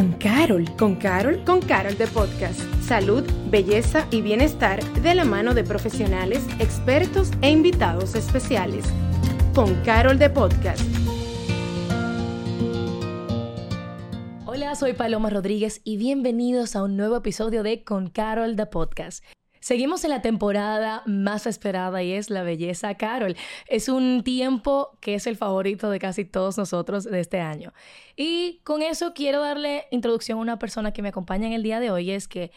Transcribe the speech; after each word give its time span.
con 0.00 0.12
Carol. 0.12 0.64
Con 0.78 0.96
Carol, 0.96 1.44
con 1.44 1.60
Carol 1.60 1.98
de 1.98 2.06
Podcast. 2.06 2.58
Salud, 2.80 3.22
belleza 3.50 4.06
y 4.10 4.22
bienestar 4.22 4.82
de 5.02 5.14
la 5.14 5.26
mano 5.26 5.52
de 5.52 5.62
profesionales, 5.62 6.42
expertos 6.58 7.32
e 7.42 7.50
invitados 7.50 8.14
especiales. 8.14 8.86
Con 9.54 9.74
Carol 9.84 10.18
de 10.18 10.30
Podcast. 10.30 10.80
Hola, 14.46 14.74
soy 14.74 14.94
Paloma 14.94 15.28
Rodríguez 15.28 15.82
y 15.84 15.98
bienvenidos 15.98 16.76
a 16.76 16.82
un 16.82 16.96
nuevo 16.96 17.16
episodio 17.16 17.62
de 17.62 17.84
Con 17.84 18.08
Carol 18.08 18.56
de 18.56 18.64
Podcast. 18.64 19.22
Seguimos 19.60 20.04
en 20.04 20.10
la 20.10 20.22
temporada 20.22 21.02
más 21.04 21.46
esperada 21.46 22.02
y 22.02 22.12
es 22.12 22.30
la 22.30 22.42
belleza 22.42 22.94
Carol. 22.94 23.36
Es 23.68 23.90
un 23.90 24.22
tiempo 24.24 24.96
que 25.00 25.14
es 25.14 25.26
el 25.26 25.36
favorito 25.36 25.90
de 25.90 25.98
casi 25.98 26.24
todos 26.24 26.56
nosotros 26.56 27.04
de 27.04 27.20
este 27.20 27.40
año. 27.40 27.74
Y 28.16 28.60
con 28.64 28.80
eso 28.80 29.12
quiero 29.14 29.40
darle 29.40 29.84
introducción 29.90 30.38
a 30.38 30.42
una 30.42 30.58
persona 30.58 30.92
que 30.92 31.02
me 31.02 31.10
acompaña 31.10 31.46
en 31.46 31.52
el 31.52 31.62
día 31.62 31.78
de 31.78 31.90
hoy. 31.90 32.10
Es 32.10 32.26
que 32.26 32.52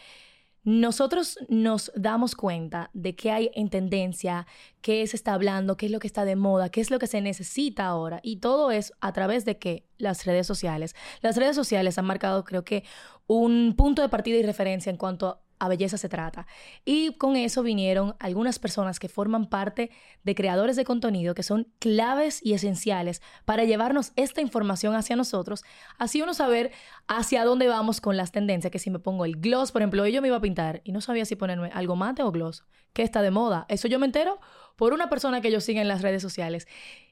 nosotros 0.64 1.38
nos 1.50 1.92
damos 1.94 2.34
cuenta 2.34 2.88
de 2.94 3.14
qué 3.14 3.30
hay 3.30 3.50
en 3.54 3.68
tendencia, 3.68 4.46
qué 4.80 5.06
se 5.06 5.16
está 5.16 5.34
hablando, 5.34 5.76
qué 5.76 5.86
es 5.86 5.92
lo 5.92 5.98
que 5.98 6.06
está 6.06 6.24
de 6.24 6.36
moda, 6.36 6.70
qué 6.70 6.80
es 6.80 6.90
lo 6.90 6.98
que 6.98 7.06
se 7.06 7.20
necesita 7.20 7.84
ahora. 7.84 8.20
Y 8.22 8.36
todo 8.36 8.70
es 8.70 8.94
a 9.02 9.12
través 9.12 9.44
de 9.44 9.58
que 9.58 9.84
las 9.98 10.24
redes 10.24 10.46
sociales. 10.46 10.96
Las 11.20 11.36
redes 11.36 11.54
sociales 11.54 11.98
han 11.98 12.06
marcado, 12.06 12.44
creo 12.44 12.64
que, 12.64 12.82
un 13.26 13.74
punto 13.76 14.00
de 14.00 14.08
partida 14.08 14.38
y 14.38 14.42
referencia 14.42 14.88
en 14.88 14.96
cuanto 14.96 15.28
a 15.28 15.44
a 15.64 15.68
belleza 15.68 15.98
se 15.98 16.08
trata. 16.08 16.46
Y 16.84 17.14
con 17.14 17.36
eso 17.36 17.62
vinieron 17.62 18.16
algunas 18.18 18.58
personas 18.58 18.98
que 18.98 19.08
forman 19.08 19.48
parte 19.48 19.90
de 20.22 20.34
creadores 20.34 20.76
de 20.76 20.84
contenido 20.84 21.34
que 21.34 21.42
son 21.42 21.68
claves 21.78 22.40
y 22.44 22.54
esenciales 22.54 23.22
para 23.44 23.64
llevarnos 23.64 24.12
esta 24.16 24.40
información 24.40 24.94
hacia 24.94 25.16
nosotros, 25.16 25.64
así 25.98 26.22
uno 26.22 26.34
saber 26.34 26.72
hacia 27.08 27.44
dónde 27.44 27.68
vamos 27.68 28.00
con 28.00 28.16
las 28.16 28.32
tendencias, 28.32 28.70
que 28.70 28.78
si 28.78 28.90
me 28.90 28.98
pongo 28.98 29.24
el 29.24 29.36
gloss, 29.36 29.72
por 29.72 29.82
ejemplo, 29.82 30.06
yo 30.06 30.22
me 30.22 30.28
iba 30.28 30.36
a 30.36 30.40
pintar 30.40 30.80
y 30.84 30.92
no 30.92 31.00
sabía 31.00 31.24
si 31.24 31.36
ponerme 31.36 31.70
algo 31.72 31.96
mate 31.96 32.22
o 32.22 32.32
gloss, 32.32 32.64
que 32.92 33.02
está 33.02 33.22
de 33.22 33.30
moda. 33.30 33.66
Eso 33.68 33.88
yo 33.88 33.98
me 33.98 34.06
entero 34.06 34.40
por 34.76 34.92
una 34.92 35.08
persona 35.08 35.40
que 35.40 35.50
yo 35.50 35.60
sigo 35.60 35.80
en 35.80 35.88
las 35.88 36.02
redes 36.02 36.22
sociales. 36.22 36.66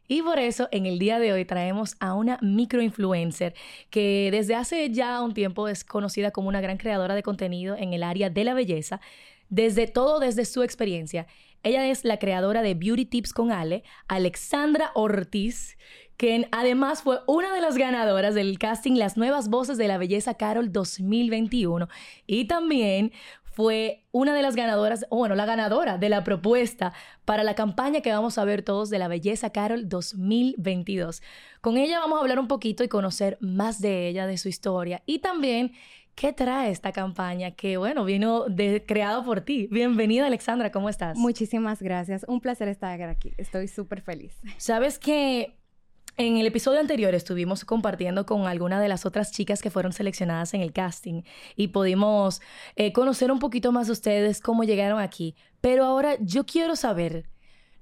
Y 0.08 0.22
por 0.22 0.38
eso 0.38 0.68
en 0.72 0.86
el 0.86 0.98
día 0.98 1.18
de 1.18 1.32
hoy 1.32 1.44
traemos 1.44 1.96
a 2.00 2.14
una 2.14 2.38
microinfluencer 2.42 3.54
que 3.90 4.28
desde 4.30 4.54
hace 4.54 4.90
ya 4.90 5.22
un 5.22 5.32
tiempo 5.32 5.68
es 5.68 5.84
conocida 5.84 6.32
como 6.32 6.48
una 6.48 6.60
gran 6.60 6.76
creadora 6.76 7.14
de 7.14 7.22
contenido 7.22 7.76
en 7.76 7.92
el 7.92 8.02
área 8.02 8.28
de 8.28 8.44
la 8.44 8.54
belleza, 8.54 9.00
desde 9.48 9.86
todo 9.86 10.18
desde 10.18 10.44
su 10.44 10.62
experiencia. 10.62 11.26
Ella 11.62 11.86
es 11.86 12.04
la 12.04 12.18
creadora 12.18 12.62
de 12.62 12.74
Beauty 12.74 13.06
Tips 13.06 13.32
con 13.32 13.52
Ale, 13.52 13.84
Alexandra 14.08 14.90
Ortiz, 14.94 15.78
quien 16.16 16.48
además 16.52 17.02
fue 17.02 17.20
una 17.26 17.54
de 17.54 17.60
las 17.60 17.76
ganadoras 17.76 18.34
del 18.34 18.58
casting 18.58 18.94
Las 18.94 19.16
Nuevas 19.16 19.48
Voces 19.48 19.78
de 19.78 19.88
la 19.88 19.98
Belleza 19.98 20.34
Carol 20.34 20.72
2021 20.72 21.88
y 22.26 22.46
también 22.46 23.12
fue 23.52 24.04
una 24.12 24.34
de 24.34 24.42
las 24.42 24.56
ganadoras, 24.56 25.06
o 25.10 25.18
bueno, 25.18 25.34
la 25.34 25.46
ganadora 25.46 25.98
de 25.98 26.08
la 26.08 26.24
propuesta 26.24 26.92
para 27.24 27.44
la 27.44 27.54
campaña 27.54 28.00
que 28.00 28.12
vamos 28.12 28.38
a 28.38 28.44
ver 28.44 28.62
todos 28.62 28.90
de 28.90 28.98
la 28.98 29.08
Belleza 29.08 29.50
Carol 29.50 29.88
2022. 29.88 31.22
Con 31.60 31.76
ella 31.76 32.00
vamos 32.00 32.18
a 32.18 32.22
hablar 32.22 32.38
un 32.38 32.48
poquito 32.48 32.82
y 32.82 32.88
conocer 32.88 33.38
más 33.40 33.80
de 33.80 34.08
ella, 34.08 34.26
de 34.26 34.38
su 34.38 34.48
historia 34.48 35.02
y 35.06 35.18
también 35.18 35.72
qué 36.14 36.32
trae 36.32 36.70
esta 36.70 36.92
campaña 36.92 37.52
que, 37.52 37.76
bueno, 37.76 38.04
vino 38.04 38.44
de, 38.48 38.84
creado 38.86 39.24
por 39.24 39.42
ti. 39.42 39.68
Bienvenida, 39.70 40.26
Alexandra, 40.26 40.70
¿cómo 40.70 40.88
estás? 40.88 41.16
Muchísimas 41.16 41.82
gracias. 41.82 42.24
Un 42.28 42.40
placer 42.40 42.68
estar 42.68 43.00
aquí. 43.02 43.32
Estoy 43.38 43.68
súper 43.68 44.02
feliz. 44.02 44.34
Sabes 44.58 44.98
que 44.98 45.54
en 46.16 46.36
el 46.36 46.46
episodio 46.46 46.80
anterior 46.80 47.14
estuvimos 47.14 47.64
compartiendo 47.64 48.26
con 48.26 48.46
alguna 48.46 48.80
de 48.80 48.88
las 48.88 49.06
otras 49.06 49.32
chicas 49.32 49.62
que 49.62 49.70
fueron 49.70 49.92
seleccionadas 49.92 50.52
en 50.54 50.60
el 50.60 50.72
casting 50.72 51.22
y 51.56 51.68
pudimos 51.68 52.42
eh, 52.76 52.92
conocer 52.92 53.32
un 53.32 53.38
poquito 53.38 53.72
más 53.72 53.86
de 53.86 53.94
ustedes, 53.94 54.40
cómo 54.40 54.64
llegaron 54.64 55.00
aquí. 55.00 55.34
Pero 55.60 55.84
ahora 55.84 56.16
yo 56.20 56.44
quiero 56.44 56.76
saber, 56.76 57.28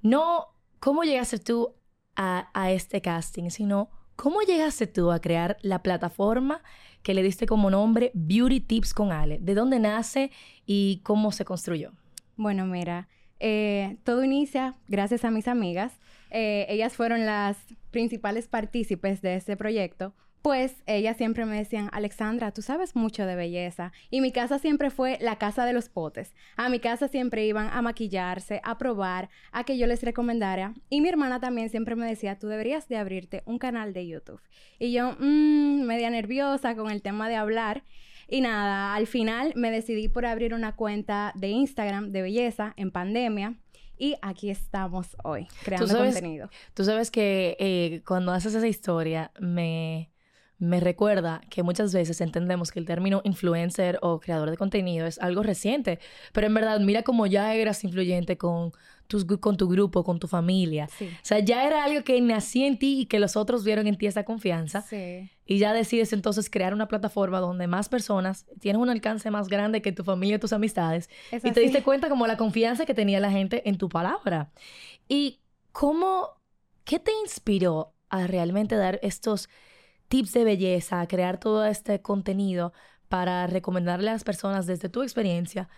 no 0.01 0.47
cómo 0.79 1.03
llegaste 1.03 1.39
tú 1.39 1.75
a, 2.15 2.49
a 2.53 2.71
este 2.71 3.01
casting, 3.01 3.49
sino 3.49 3.89
cómo 4.15 4.41
llegaste 4.41 4.87
tú 4.87 5.11
a 5.11 5.19
crear 5.19 5.57
la 5.61 5.83
plataforma 5.83 6.61
que 7.03 7.13
le 7.13 7.23
diste 7.23 7.45
como 7.45 7.69
nombre 7.69 8.11
Beauty 8.13 8.61
Tips 8.61 8.93
con 8.93 9.11
Ale. 9.11 9.39
¿De 9.39 9.55
dónde 9.55 9.79
nace 9.79 10.31
y 10.65 11.01
cómo 11.03 11.31
se 11.31 11.45
construyó? 11.45 11.91
Bueno, 12.37 12.65
mira, 12.65 13.07
eh, 13.39 13.97
todo 14.03 14.23
inicia 14.23 14.75
gracias 14.87 15.25
a 15.25 15.31
mis 15.31 15.47
amigas. 15.47 15.99
Eh, 16.31 16.65
ellas 16.69 16.93
fueron 16.93 17.25
las 17.25 17.57
principales 17.91 18.47
partícipes 18.47 19.21
de 19.21 19.35
este 19.35 19.55
proyecto. 19.57 20.15
Pues 20.41 20.81
ellas 20.87 21.17
siempre 21.17 21.45
me 21.45 21.55
decían, 21.55 21.89
Alexandra, 21.91 22.51
tú 22.51 22.63
sabes 22.63 22.95
mucho 22.95 23.27
de 23.27 23.35
belleza. 23.35 23.91
Y 24.09 24.21
mi 24.21 24.31
casa 24.31 24.57
siempre 24.57 24.89
fue 24.89 25.19
la 25.21 25.35
casa 25.35 25.65
de 25.65 25.73
los 25.73 25.87
potes. 25.87 26.33
A 26.55 26.67
mi 26.69 26.79
casa 26.79 27.07
siempre 27.07 27.45
iban 27.45 27.69
a 27.71 27.83
maquillarse, 27.83 28.59
a 28.63 28.79
probar, 28.79 29.29
a 29.51 29.65
que 29.65 29.77
yo 29.77 29.85
les 29.85 30.01
recomendara. 30.01 30.73
Y 30.89 31.01
mi 31.01 31.09
hermana 31.09 31.39
también 31.39 31.69
siempre 31.69 31.95
me 31.95 32.07
decía, 32.07 32.39
tú 32.39 32.47
deberías 32.47 32.87
de 32.87 32.97
abrirte 32.97 33.43
un 33.45 33.59
canal 33.59 33.93
de 33.93 34.07
YouTube. 34.07 34.41
Y 34.79 34.93
yo, 34.93 35.15
mmm, 35.19 35.83
media 35.83 36.09
nerviosa 36.09 36.75
con 36.75 36.89
el 36.89 37.03
tema 37.03 37.29
de 37.29 37.35
hablar. 37.35 37.83
Y 38.27 38.41
nada, 38.41 38.95
al 38.95 39.05
final 39.05 39.53
me 39.55 39.69
decidí 39.69 40.07
por 40.07 40.25
abrir 40.25 40.55
una 40.55 40.75
cuenta 40.75 41.33
de 41.35 41.49
Instagram 41.49 42.11
de 42.11 42.23
belleza 42.23 42.73
en 42.77 42.89
pandemia. 42.89 43.57
Y 44.01 44.17
aquí 44.23 44.49
estamos 44.49 45.15
hoy, 45.23 45.47
creando 45.63 45.95
contenido. 45.95 46.49
Tú 46.73 46.83
sabes 46.83 47.11
que 47.11 47.55
eh, 47.59 48.01
cuando 48.03 48.31
haces 48.31 48.55
esa 48.55 48.67
historia, 48.67 49.29
me, 49.39 50.09
me 50.57 50.79
recuerda 50.79 51.41
que 51.51 51.61
muchas 51.61 51.93
veces 51.93 52.19
entendemos 52.19 52.71
que 52.71 52.79
el 52.79 52.87
término 52.87 53.21
influencer 53.25 53.99
o 54.01 54.19
creador 54.19 54.49
de 54.49 54.57
contenido 54.57 55.05
es 55.05 55.19
algo 55.19 55.43
reciente, 55.43 55.99
pero 56.33 56.47
en 56.47 56.55
verdad 56.55 56.79
mira 56.79 57.03
cómo 57.03 57.27
ya 57.27 57.53
eras 57.53 57.83
influyente 57.83 58.39
con 58.39 58.71
con 59.39 59.57
tu 59.57 59.67
grupo, 59.67 60.03
con 60.03 60.19
tu 60.19 60.27
familia. 60.27 60.89
O 60.99 61.05
sea, 61.21 61.39
ya 61.39 61.65
era 61.65 61.83
algo 61.83 62.03
que 62.03 62.19
nacía 62.21 62.67
en 62.67 62.77
ti 62.77 63.01
y 63.01 63.05
que 63.05 63.19
los 63.19 63.35
otros 63.35 63.63
vieron 63.63 63.87
en 63.87 63.97
ti 63.97 64.07
esa 64.07 64.23
confianza. 64.23 64.81
Sí. 64.81 65.29
Y 65.45 65.57
ya 65.57 65.73
decides 65.73 66.13
entonces 66.13 66.49
crear 66.49 66.73
una 66.73 66.87
plataforma 66.87 67.39
donde 67.39 67.67
más 67.67 67.89
personas 67.89 68.45
tienen 68.59 68.81
un 68.81 68.89
alcance 68.89 69.29
más 69.31 69.47
grande 69.47 69.81
que 69.81 69.91
tu 69.91 70.03
familia 70.03 70.37
y 70.37 70.39
tus 70.39 70.53
amistades. 70.53 71.09
y 71.31 71.51
te 71.51 71.59
diste 71.59 71.83
cuenta 71.83 72.09
como 72.09 72.27
la 72.27 72.37
confianza 72.37 72.85
que 72.85 72.93
tenía 72.93 73.19
la 73.19 73.31
gente 73.31 73.67
en 73.67 73.77
tu 73.77 73.89
palabra. 73.89 74.51
¿Y 75.07 75.41
cómo, 75.71 76.29
qué 76.83 76.99
te 76.99 77.11
inspiró 77.23 77.93
a 78.09 78.27
realmente 78.27 78.75
dar 78.75 78.99
estos 79.03 79.49
tips 80.07 80.33
de 80.33 80.43
belleza, 80.43 81.01
a 81.01 81.07
crear 81.07 81.39
todo 81.39 81.65
este 81.65 82.01
contenido 82.01 82.73
para 83.07 83.47
recomendarle 83.47 84.09
a 84.09 84.13
las 84.13 84.23
personas 84.23 84.67
desde 84.67 84.89
tu 84.89 85.03
experiencia 85.03 85.69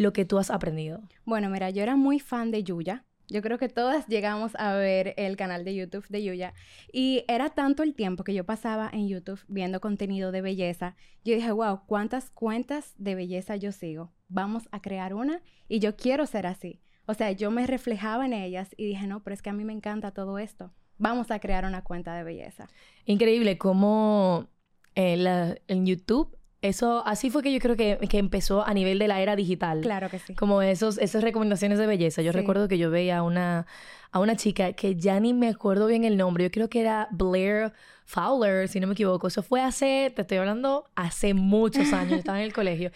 lo 0.00 0.14
que 0.14 0.24
tú 0.24 0.38
has 0.38 0.50
aprendido? 0.50 1.02
Bueno, 1.26 1.50
mira, 1.50 1.68
yo 1.68 1.82
era 1.82 1.94
muy 1.94 2.20
fan 2.20 2.50
de 2.50 2.64
Yuya. 2.64 3.04
Yo 3.28 3.42
creo 3.42 3.58
que 3.58 3.68
todas 3.68 4.06
llegamos 4.08 4.52
a 4.56 4.72
ver 4.72 5.12
el 5.18 5.36
canal 5.36 5.62
de 5.62 5.74
YouTube 5.74 6.08
de 6.08 6.24
Yuya 6.24 6.54
y 6.90 7.22
era 7.28 7.50
tanto 7.50 7.82
el 7.82 7.94
tiempo 7.94 8.24
que 8.24 8.32
yo 8.32 8.44
pasaba 8.44 8.88
en 8.90 9.08
YouTube 9.08 9.40
viendo 9.46 9.78
contenido 9.82 10.32
de 10.32 10.40
belleza. 10.40 10.96
Yo 11.22 11.34
dije, 11.34 11.52
wow, 11.52 11.82
¿cuántas 11.86 12.30
cuentas 12.30 12.94
de 12.96 13.14
belleza 13.14 13.56
yo 13.56 13.72
sigo? 13.72 14.10
Vamos 14.28 14.68
a 14.72 14.80
crear 14.80 15.12
una 15.12 15.42
y 15.68 15.80
yo 15.80 15.94
quiero 15.96 16.24
ser 16.24 16.46
así. 16.46 16.80
O 17.04 17.12
sea, 17.12 17.32
yo 17.32 17.50
me 17.50 17.66
reflejaba 17.66 18.24
en 18.24 18.32
ellas 18.32 18.70
y 18.78 18.86
dije, 18.86 19.06
no, 19.06 19.22
pero 19.22 19.34
es 19.34 19.42
que 19.42 19.50
a 19.50 19.52
mí 19.52 19.64
me 19.64 19.74
encanta 19.74 20.12
todo 20.12 20.38
esto. 20.38 20.72
Vamos 20.96 21.30
a 21.30 21.40
crear 21.40 21.66
una 21.66 21.84
cuenta 21.84 22.14
de 22.14 22.24
belleza. 22.24 22.70
Increíble 23.04 23.58
cómo 23.58 24.48
eh, 24.94 25.60
en 25.68 25.84
YouTube 25.84 26.39
eso, 26.62 27.02
así 27.06 27.30
fue 27.30 27.42
que 27.42 27.52
yo 27.52 27.58
creo 27.58 27.74
que, 27.74 27.98
que, 28.08 28.18
empezó 28.18 28.66
a 28.66 28.74
nivel 28.74 28.98
de 28.98 29.08
la 29.08 29.20
era 29.20 29.34
digital. 29.34 29.80
Claro 29.80 30.10
que 30.10 30.18
sí. 30.18 30.34
Como 30.34 30.60
esos, 30.60 30.98
esas 30.98 31.22
recomendaciones 31.22 31.78
de 31.78 31.86
belleza. 31.86 32.20
Yo 32.20 32.32
recuerdo 32.32 32.68
que 32.68 32.76
yo 32.76 32.90
veía 32.90 33.18
a 33.18 33.22
una, 33.22 33.66
a 34.12 34.18
una 34.18 34.36
chica 34.36 34.74
que 34.74 34.96
ya 34.96 35.18
ni 35.20 35.32
me 35.32 35.48
acuerdo 35.48 35.86
bien 35.86 36.04
el 36.04 36.18
nombre. 36.18 36.44
Yo 36.44 36.50
creo 36.50 36.68
que 36.68 36.80
era 36.82 37.08
Blair 37.12 37.72
Fowler, 38.04 38.68
si 38.68 38.78
no 38.78 38.86
me 38.86 38.92
equivoco. 38.92 39.28
Eso 39.28 39.42
fue 39.42 39.62
hace, 39.62 40.12
te 40.14 40.22
estoy 40.22 40.36
hablando, 40.36 40.84
hace 40.96 41.32
muchos 41.32 41.92
años. 41.94 42.18
estaba 42.18 42.38
en 42.38 42.44
el 42.44 42.52
colegio. 42.52 42.90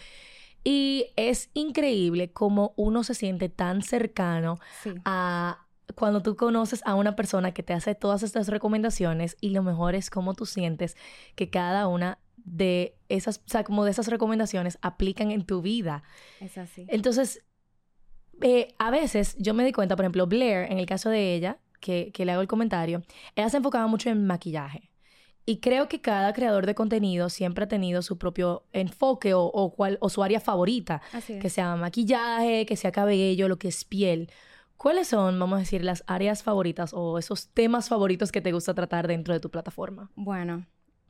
Y 0.63 1.07
es 1.15 1.49
increíble 1.53 2.31
cómo 2.31 2.73
uno 2.75 3.03
se 3.03 3.15
siente 3.15 3.49
tan 3.49 3.81
cercano 3.81 4.59
a 5.05 5.65
cuando 5.93 6.21
tú 6.21 6.35
conoces 6.35 6.81
a 6.85 6.95
una 6.95 7.15
persona 7.15 7.51
que 7.53 7.63
te 7.63 7.73
hace 7.73 7.93
todas 7.93 8.23
estas 8.23 8.47
recomendaciones 8.47 9.37
y 9.41 9.51
lo 9.51 9.61
mejor 9.61 9.93
es 9.93 10.09
cómo 10.09 10.33
tú 10.33 10.47
sientes 10.47 10.97
que 11.35 11.51
cada 11.51 11.87
una 11.87 12.17
de 12.45 12.97
esas, 13.09 13.39
o 13.39 13.49
sea, 13.49 13.63
como 13.63 13.83
de 13.83 13.91
esas 13.91 14.07
recomendaciones 14.07 14.77
aplican 14.81 15.31
en 15.31 15.45
tu 15.45 15.61
vida. 15.61 16.03
Es 16.39 16.57
así. 16.57 16.85
Entonces, 16.87 17.45
eh, 18.41 18.73
a 18.79 18.91
veces 18.91 19.35
yo 19.39 19.53
me 19.53 19.65
di 19.65 19.71
cuenta, 19.71 19.95
por 19.95 20.05
ejemplo, 20.05 20.27
Blair, 20.27 20.71
en 20.71 20.77
el 20.77 20.85
caso 20.85 21.09
de 21.09 21.35
ella, 21.35 21.59
que, 21.81 22.11
que 22.13 22.25
le 22.25 22.31
hago 22.31 22.41
el 22.41 22.47
comentario, 22.47 23.03
ella 23.35 23.49
se 23.49 23.57
enfocaba 23.57 23.87
mucho 23.87 24.09
en 24.09 24.25
maquillaje. 24.25 24.91
Y 25.47 25.59
creo 25.59 25.87
que 25.87 26.01
cada 26.01 26.33
creador 26.33 26.65
de 26.65 26.73
contenido 26.73 27.29
siempre 27.29 27.65
ha 27.65 27.67
tenido 27.67 28.01
su 28.01 28.17
propio 28.17 28.65
enfoque 28.73 29.35
o, 29.35 29.43
o, 29.43 29.75
cual, 29.75 29.99
o 30.01 30.09
su 30.09 30.23
área 30.23 30.39
favorita. 30.39 31.03
Que 31.27 31.49
sea 31.51 31.75
maquillaje, 31.75 32.65
que 32.65 32.75
sea 32.75 32.91
cabello, 32.91 33.47
lo 33.47 33.59
que 33.59 33.67
es 33.67 33.85
piel. 33.85 34.31
¿Cuáles 34.75 35.07
son, 35.07 35.39
vamos 35.39 35.57
a 35.57 35.59
decir, 35.59 35.83
las 35.83 36.03
áreas 36.07 36.41
favoritas 36.41 36.91
o 36.93 37.19
esos 37.19 37.49
temas 37.49 37.89
favoritos 37.89 38.31
que 38.31 38.41
te 38.41 38.51
gusta 38.51 38.73
tratar 38.73 39.07
dentro 39.07 39.35
de 39.35 39.39
tu 39.39 39.51
plataforma? 39.51 40.09
Bueno, 40.15 40.65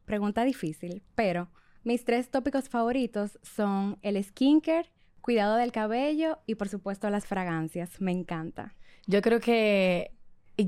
pregunta 0.05 0.43
difícil, 0.43 1.03
pero 1.15 1.49
Mis 1.85 2.03
tres 2.03 2.31
tópicos 2.31 2.67
favoritos 2.67 3.37
son 3.43 3.99
el 4.01 4.21
skincare, 4.23 4.89
cuidado 5.21 5.55
del 5.55 5.71
cabello 5.71 6.39
y 6.47 6.55
por 6.55 6.67
supuesto 6.67 7.07
las 7.11 7.27
fragancias. 7.27 8.01
Me 8.01 8.11
encanta. 8.11 8.73
Yo 9.05 9.21
creo 9.21 9.39
que 9.39 10.09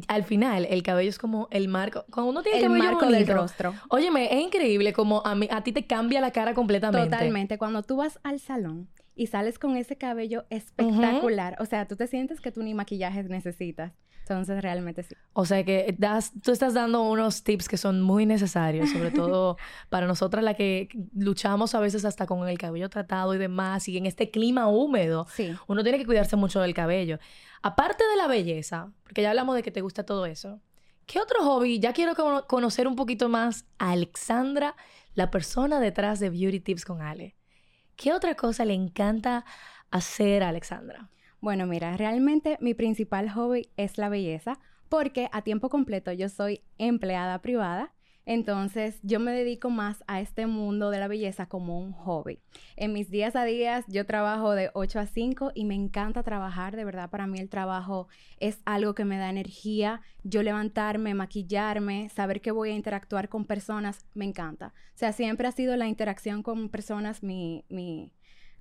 al 0.07 0.25
final 0.25 0.65
el 0.69 0.83
cabello 0.83 1.09
es 1.09 1.17
como 1.17 1.47
el 1.49 1.69
marco 1.69 2.05
cuando 2.11 2.29
uno 2.29 2.43
tiene 2.43 2.59
el 2.59 2.65
cabello 2.65 2.83
marco 2.83 3.05
bonito, 3.05 3.17
del 3.17 3.27
rostro. 3.35 3.73
Óyeme, 3.89 4.31
es 4.31 4.43
increíble 4.43 4.93
como 4.93 5.23
a 5.25 5.33
mí 5.33 5.47
a 5.49 5.63
ti 5.63 5.71
te 5.71 5.87
cambia 5.87 6.21
la 6.21 6.29
cara 6.29 6.53
completamente. 6.53 7.09
Totalmente. 7.09 7.57
Cuando 7.57 7.81
tú 7.81 7.95
vas 7.95 8.19
al 8.21 8.39
salón 8.39 8.87
y 9.15 9.25
sales 9.25 9.57
con 9.57 9.75
ese 9.75 9.95
cabello 9.95 10.45
espectacular, 10.51 11.55
o 11.59 11.65
sea, 11.65 11.87
tú 11.87 11.95
te 11.95 12.05
sientes 12.05 12.41
que 12.41 12.51
tú 12.51 12.61
ni 12.61 12.75
maquillaje 12.75 13.23
necesitas. 13.23 13.93
Entonces, 14.29 14.61
realmente 14.61 15.03
sí. 15.03 15.15
O 15.33 15.45
sea 15.45 15.63
que 15.63 15.95
das, 15.97 16.31
tú 16.43 16.51
estás 16.51 16.73
dando 16.73 17.03
unos 17.03 17.43
tips 17.43 17.67
que 17.69 17.77
son 17.77 18.01
muy 18.01 18.25
necesarios, 18.25 18.89
sobre 18.89 19.11
todo 19.11 19.57
para 19.89 20.07
nosotras 20.07 20.43
las 20.43 20.55
que 20.55 20.89
luchamos 21.15 21.75
a 21.75 21.79
veces 21.79 22.05
hasta 22.05 22.25
con 22.25 22.47
el 22.47 22.57
cabello 22.57 22.89
tratado 22.89 23.33
y 23.33 23.37
demás, 23.37 23.87
y 23.87 23.97
en 23.97 24.05
este 24.05 24.29
clima 24.31 24.67
húmedo, 24.67 25.25
Sí. 25.29 25.53
uno 25.67 25.83
tiene 25.83 25.97
que 25.97 26.05
cuidarse 26.05 26.35
mucho 26.35 26.59
del 26.61 26.73
cabello. 26.73 27.19
Aparte 27.61 28.03
de 28.07 28.17
la 28.17 28.27
belleza, 28.27 28.91
porque 29.03 29.21
ya 29.21 29.29
hablamos 29.29 29.55
de 29.55 29.63
que 29.63 29.71
te 29.71 29.81
gusta 29.81 30.05
todo 30.05 30.25
eso, 30.25 30.59
¿qué 31.05 31.19
otro 31.19 31.43
hobby? 31.43 31.79
Ya 31.79 31.93
quiero 31.93 32.15
cono- 32.15 32.45
conocer 32.47 32.87
un 32.87 32.95
poquito 32.95 33.29
más 33.29 33.65
a 33.79 33.91
Alexandra, 33.91 34.75
la 35.15 35.31
persona 35.31 35.79
detrás 35.79 36.19
de 36.19 36.29
Beauty 36.29 36.59
Tips 36.59 36.85
con 36.85 37.01
Ale. 37.01 37.35
¿Qué 37.95 38.13
otra 38.13 38.35
cosa 38.35 38.63
le 38.65 38.73
encanta 38.75 39.43
hacer 39.89 40.43
a 40.43 40.49
Alexandra? 40.49 41.09
Bueno, 41.39 41.67
mira, 41.67 41.95
realmente 41.97 42.57
mi 42.61 42.73
principal 42.73 43.29
hobby 43.29 43.69
es 43.77 43.97
la 43.97 44.09
belleza 44.09 44.59
porque 44.89 45.29
a 45.31 45.41
tiempo 45.41 45.69
completo 45.69 46.11
yo 46.11 46.29
soy 46.29 46.61
empleada 46.77 47.39
privada. 47.41 47.93
Entonces 48.27 48.99
yo 49.03 49.21
me 49.21 49.31
dedico 49.31 49.69
más 49.69 50.03
a 50.05 50.19
este 50.19 50.47
mundo 50.47 50.89
de 50.89 50.99
la 50.99 51.07
belleza 51.07 51.45
como 51.45 51.79
un 51.79 51.93
hobby. 51.93 52.39
En 52.75 52.91
mis 52.91 53.09
días 53.09 53.37
a 53.37 53.45
días 53.45 53.85
yo 53.87 54.05
trabajo 54.05 54.51
de 54.51 54.69
8 54.73 54.99
a 54.99 55.05
5 55.05 55.53
y 55.55 55.63
me 55.63 55.75
encanta 55.75 56.23
trabajar. 56.23 56.75
De 56.75 56.83
verdad, 56.83 57.09
para 57.09 57.25
mí 57.25 57.39
el 57.39 57.47
trabajo 57.47 58.09
es 58.41 58.59
algo 58.65 58.95
que 58.95 59.05
me 59.05 59.17
da 59.17 59.29
energía. 59.29 60.01
Yo 60.23 60.43
levantarme, 60.43 61.13
maquillarme, 61.13 62.09
saber 62.09 62.41
que 62.41 62.51
voy 62.51 62.71
a 62.71 62.75
interactuar 62.75 63.29
con 63.29 63.45
personas, 63.45 64.05
me 64.13 64.25
encanta. 64.25 64.73
O 64.93 64.97
sea, 64.97 65.13
siempre 65.13 65.47
ha 65.47 65.53
sido 65.53 65.77
la 65.77 65.87
interacción 65.87 66.43
con 66.43 66.67
personas 66.67 67.23
mi, 67.23 67.63
mi, 67.69 68.11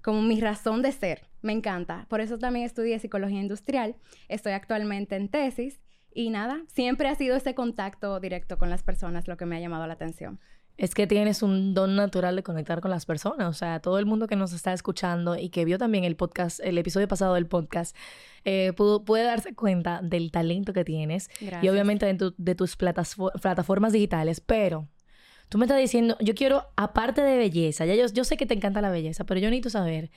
como 0.06 0.22
mi 0.22 0.40
razón 0.40 0.82
de 0.82 0.92
ser. 0.92 1.26
Me 1.42 1.52
encanta. 1.52 2.06
Por 2.08 2.20
eso 2.20 2.38
también 2.38 2.64
estudié 2.64 2.98
psicología 3.00 3.40
industrial. 3.40 3.96
Estoy 4.28 4.52
actualmente 4.52 5.16
en 5.16 5.28
tesis. 5.28 5.80
Y 6.14 6.30
nada, 6.30 6.62
siempre 6.68 7.08
ha 7.08 7.14
sido 7.16 7.36
ese 7.36 7.54
contacto 7.54 8.18
directo 8.20 8.56
con 8.56 8.70
las 8.70 8.82
personas 8.82 9.26
lo 9.28 9.36
que 9.36 9.44
me 9.46 9.56
ha 9.56 9.60
llamado 9.60 9.86
la 9.86 9.94
atención. 9.94 10.38
Es 10.78 10.94
que 10.94 11.06
tienes 11.06 11.42
un 11.42 11.74
don 11.74 11.96
natural 11.96 12.36
de 12.36 12.42
conectar 12.42 12.80
con 12.80 12.90
las 12.90 13.04
personas. 13.04 13.48
O 13.48 13.52
sea, 13.52 13.80
todo 13.80 13.98
el 13.98 14.06
mundo 14.06 14.26
que 14.28 14.36
nos 14.36 14.52
está 14.52 14.72
escuchando 14.72 15.36
y 15.36 15.48
que 15.48 15.64
vio 15.64 15.76
también 15.76 16.04
el 16.04 16.14
podcast, 16.16 16.60
el 16.62 16.78
episodio 16.78 17.08
pasado 17.08 17.34
del 17.34 17.46
podcast, 17.46 17.96
eh, 18.44 18.72
pudo- 18.76 19.04
puede 19.04 19.24
darse 19.24 19.54
cuenta 19.54 20.00
del 20.02 20.30
talento 20.30 20.72
que 20.72 20.84
tienes 20.84 21.28
y 21.64 21.68
obviamente 21.68 22.06
de, 22.06 22.14
tu- 22.14 22.34
de 22.38 22.54
tus 22.54 22.76
plataformas 22.76 23.92
digitales. 23.92 24.40
Pero 24.40 24.86
tú 25.48 25.58
me 25.58 25.66
estás 25.66 25.78
diciendo, 25.78 26.16
yo 26.20 26.34
quiero, 26.34 26.66
aparte 26.76 27.22
de 27.22 27.37
belleza, 27.37 27.84
ya 27.87 27.94
yo, 27.94 28.25
sé 28.25 28.37
que 28.37 28.46
te 28.46 28.54
encanta 28.54 28.81
la 28.81 28.90
belleza, 28.90 29.25
pero 29.25 29.40
yo 29.40 29.48
necesito 29.48 29.70
saber, 29.70 30.10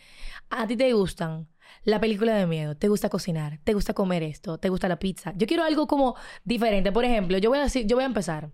¿a 0.49 0.67
ti 0.67 0.75
te 0.75 0.91
gustan 0.93 1.47
la 1.83 1.99
película 1.99 2.35
de 2.35 2.47
miedo? 2.47 2.75
¿Te 2.75 2.87
gusta 2.87 3.09
cocinar? 3.09 3.59
¿Te 3.63 3.73
gusta 3.73 3.93
comer 3.93 4.23
esto? 4.23 4.57
¿Te 4.57 4.69
gusta 4.69 4.87
la 4.87 4.99
pizza? 4.99 5.33
Yo 5.35 5.47
quiero 5.47 5.63
algo 5.63 5.87
como 5.87 6.15
diferente. 6.43 6.91
Por 6.91 7.05
ejemplo, 7.05 7.37
yo 7.37 7.49
voy 7.49 7.59
a 7.59 7.63
decir, 7.63 7.85
yo 7.85 7.95
voy 7.95 8.03
a 8.03 8.07
empezar. 8.07 8.51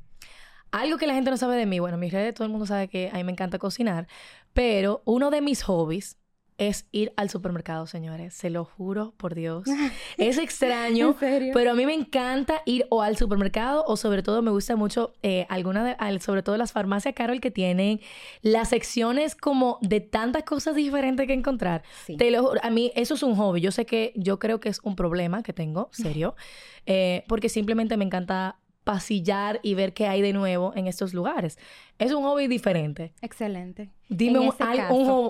Algo 0.72 0.98
que 0.98 1.08
la 1.08 1.14
gente 1.14 1.32
no 1.32 1.38
sabe 1.38 1.56
de 1.56 1.66
mí, 1.66 1.80
bueno, 1.80 1.96
en 1.96 2.02
mis 2.02 2.12
redes 2.12 2.34
todo 2.34 2.46
el 2.46 2.52
mundo 2.52 2.66
sabe 2.66 2.90
que 2.90 3.10
a 3.14 3.16
mí 3.18 3.24
me 3.24 3.32
encanta 3.32 3.60
cocinar, 3.60 4.08
pero 4.54 5.02
uno 5.06 5.32
de 5.32 5.42
mis 5.42 5.64
hobbies 5.64 6.18
es 6.58 6.88
ir 6.92 7.12
al 7.18 7.30
supermercado, 7.30 7.86
señores. 7.86 8.34
Se 8.34 8.50
lo 8.50 8.64
juro 8.64 9.14
por 9.18 9.36
Dios. 9.36 9.66
Es 10.18 10.38
extraño, 10.38 11.16
pero 11.54 11.72
a 11.72 11.74
mí 11.74 11.86
me 11.86 11.94
encanta 11.94 12.62
ir 12.66 12.86
o 12.90 13.02
al 13.02 13.18
supermercado 13.18 13.84
o 13.86 13.98
sobre 13.98 14.24
todo 14.24 14.42
me 14.42 14.52
gusta 14.52 14.76
mucho 14.78 15.14
eh, 15.24 15.46
alguna 15.50 15.84
de, 15.84 15.96
al- 16.00 16.22
sobre 16.22 16.42
todo 16.44 16.56
las 16.56 16.72
farmacias 16.72 17.14
Carol 17.14 17.42
que 17.42 17.52
tienen 17.52 18.00
las 18.42 18.70
secciones 18.70 19.36
como 19.36 19.78
de 19.82 20.00
tantas 20.00 20.44
cosas 20.44 20.76
diferentes 20.76 21.28
que 21.28 21.34
encontrar. 21.34 21.84
Sí. 22.06 22.16
Te 22.16 22.32
lo 22.32 22.44
juro, 22.44 22.60
a 22.64 22.70
mí 22.70 22.92
eso 22.96 23.16
es 23.16 23.24
un 23.24 23.36
hobby. 23.36 23.60
Yo 23.60 23.72
sé 23.72 23.86
que 23.86 24.14
yo 24.16 24.40
creo 24.40 24.60
que 24.62 24.70
es 24.70 24.80
un 24.84 24.96
problema 24.96 25.44
que 25.44 25.52
tengo, 25.52 25.90
serio, 25.92 26.36
eh, 26.86 27.24
porque 27.28 27.50
simplemente 27.50 27.98
me 27.98 28.06
encanta 28.06 28.60
pasillar 28.86 29.60
y 29.64 29.74
ver 29.74 29.94
qué 29.94 30.08
hay 30.08 30.22
de 30.22 30.32
nuevo 30.32 30.72
en 30.76 30.88
estos 30.88 31.14
lugares. 31.14 31.58
Es 32.00 32.14
un 32.14 32.24
hobby 32.24 32.48
diferente. 32.48 33.12
Excelente. 33.22 33.90
Dime 34.08 34.40
un, 34.40 34.52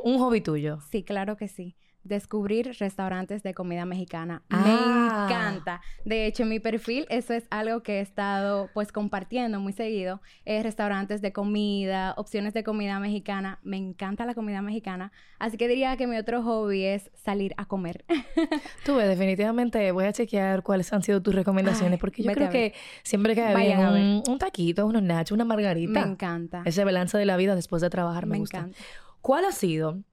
un 0.03 0.19
hobby 0.19 0.41
tuyo. 0.41 0.79
Sí, 0.91 1.01
claro 1.03 1.37
que 1.37 1.47
sí. 1.47 1.75
Descubrir 2.05 2.75
restaurantes 2.79 3.43
de 3.43 3.53
comida 3.53 3.85
mexicana. 3.85 4.43
Ah. 4.49 4.63
Me 4.63 5.33
encanta. 5.33 5.81
De 6.05 6.27
hecho, 6.27 6.43
en 6.43 6.49
mi 6.49 6.59
perfil 6.59 7.05
eso 7.09 7.33
es 7.33 7.45
algo 7.49 7.81
que 7.83 7.97
he 7.97 8.01
estado 8.01 8.69
pues 8.73 8.91
compartiendo 8.91 9.59
muy 9.59 9.73
seguido. 9.73 10.21
Es 10.45 10.63
restaurantes 10.63 11.21
de 11.21 11.33
comida, 11.33 12.13
opciones 12.17 12.53
de 12.53 12.63
comida 12.63 12.99
mexicana. 12.99 13.59
Me 13.63 13.77
encanta 13.77 14.25
la 14.25 14.35
comida 14.35 14.61
mexicana. 14.61 15.11
Así 15.39 15.57
que 15.57 15.67
diría 15.67 15.97
que 15.97 16.05
mi 16.07 16.15
otro 16.17 16.43
hobby 16.43 16.83
es 16.85 17.09
salir 17.15 17.53
a 17.57 17.65
comer. 17.65 18.05
Tú 18.85 18.95
ves, 18.95 19.09
definitivamente 19.09 19.91
voy 19.91 20.05
a 20.05 20.13
chequear 20.13 20.63
cuáles 20.63 20.93
han 20.93 21.01
sido 21.03 21.21
tus 21.21 21.33
recomendaciones, 21.35 21.93
Ay, 21.93 21.97
porque 21.99 22.23
yo 22.23 22.31
creo 22.31 22.49
que 22.49 22.73
siempre 23.03 23.33
Vayan 23.35 23.93
bien 23.93 24.05
un, 24.05 24.23
un 24.29 24.37
taquito, 24.39 24.85
unos 24.85 25.01
nachos, 25.03 25.35
una 25.35 25.43
margarita. 25.45 26.05
me 26.05 26.11
encanta. 26.11 26.61
Ese 26.65 26.83
balance 26.85 27.17
de 27.17 27.25
la 27.25 27.35
vida 27.35 27.55
después 27.55 27.81
de 27.81 27.89
trabajar 27.89 28.25
me, 28.27 28.33
me 28.33 28.37
gusta. 28.39 28.59
encanta. 28.59 28.77
¿Cuál 29.21 29.45
ha 29.45 29.51
sido, 29.51 30.03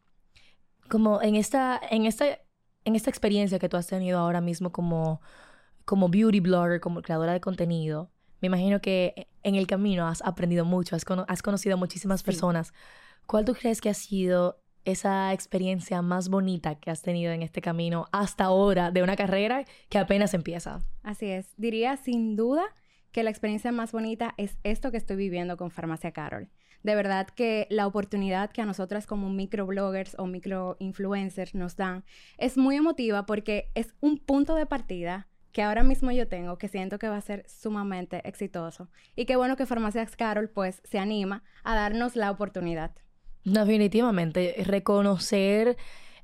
como 0.92 1.22
en 1.22 1.36
esta, 1.36 1.80
en 1.90 2.04
esta, 2.04 2.26
en 2.84 2.96
esta 2.96 3.08
experiencia 3.08 3.58
que 3.58 3.70
tú 3.70 3.78
has 3.78 3.86
tenido 3.86 4.18
ahora 4.18 4.42
mismo 4.42 4.72
como, 4.72 5.22
como 5.86 6.10
beauty 6.10 6.40
blogger, 6.40 6.80
como 6.80 7.00
creadora 7.00 7.32
de 7.32 7.40
contenido? 7.40 8.10
Me 8.42 8.48
imagino 8.48 8.82
que 8.82 9.28
en 9.42 9.54
el 9.54 9.66
camino 9.66 10.06
has 10.06 10.20
aprendido 10.20 10.66
mucho, 10.66 10.94
has, 10.94 11.06
cono- 11.06 11.24
has 11.28 11.40
conocido 11.40 11.76
a 11.76 11.78
muchísimas 11.78 12.20
Sí. 12.20 12.26
personas. 12.26 12.74
¿Cuál 13.26 13.46
tú 13.46 13.54
crees 13.54 13.80
que 13.80 13.88
ha 13.88 13.94
sido 13.94 14.60
esa 14.84 15.32
experiencia 15.32 16.02
más 16.02 16.28
bonita 16.28 16.74
que 16.74 16.90
has 16.90 17.00
tenido 17.00 17.32
en 17.32 17.40
este 17.42 17.62
camino 17.62 18.04
hasta 18.12 18.44
ahora 18.44 18.90
de 18.90 19.02
una 19.02 19.16
carrera 19.16 19.64
que 19.88 19.96
apenas 19.98 20.34
empieza? 20.34 20.80
Así 21.02 21.30
es. 21.30 21.54
Diría 21.56 21.96
sin 21.96 22.36
duda 22.36 22.64
que 23.12 23.22
la 23.22 23.30
experiencia 23.30 23.72
más 23.72 23.92
bonita 23.92 24.34
es 24.36 24.58
esto 24.62 24.90
que 24.90 24.98
estoy 24.98 25.16
viviendo 25.16 25.56
con 25.56 25.70
Farmacia 25.70 26.12
Carol. 26.12 26.50
De 26.82 26.94
verdad 26.94 27.28
que 27.28 27.66
la 27.70 27.86
oportunidad 27.86 28.50
que 28.50 28.62
a 28.62 28.66
nosotras 28.66 29.06
como 29.06 29.30
microbloggers 29.30 30.16
o 30.18 30.26
microinfluencers 30.26 31.54
nos 31.54 31.76
dan 31.76 32.04
es 32.38 32.56
muy 32.56 32.76
emotiva 32.76 33.26
porque 33.26 33.70
es 33.74 33.94
un 34.00 34.18
punto 34.18 34.54
de 34.54 34.66
partida 34.66 35.28
que 35.52 35.62
ahora 35.62 35.82
mismo 35.82 36.10
yo 36.10 36.26
tengo 36.28 36.58
que 36.58 36.68
siento 36.68 36.98
que 36.98 37.08
va 37.08 37.16
a 37.16 37.20
ser 37.20 37.44
sumamente 37.48 38.26
exitoso. 38.26 38.88
Y 39.14 39.26
qué 39.26 39.36
bueno 39.36 39.56
que 39.56 39.66
Farmacia 39.66 40.04
Carol 40.06 40.48
pues 40.48 40.80
se 40.84 40.98
anima 40.98 41.44
a 41.62 41.74
darnos 41.74 42.16
la 42.16 42.30
oportunidad. 42.30 42.92
Definitivamente, 43.44 44.54
reconocer 44.64 45.76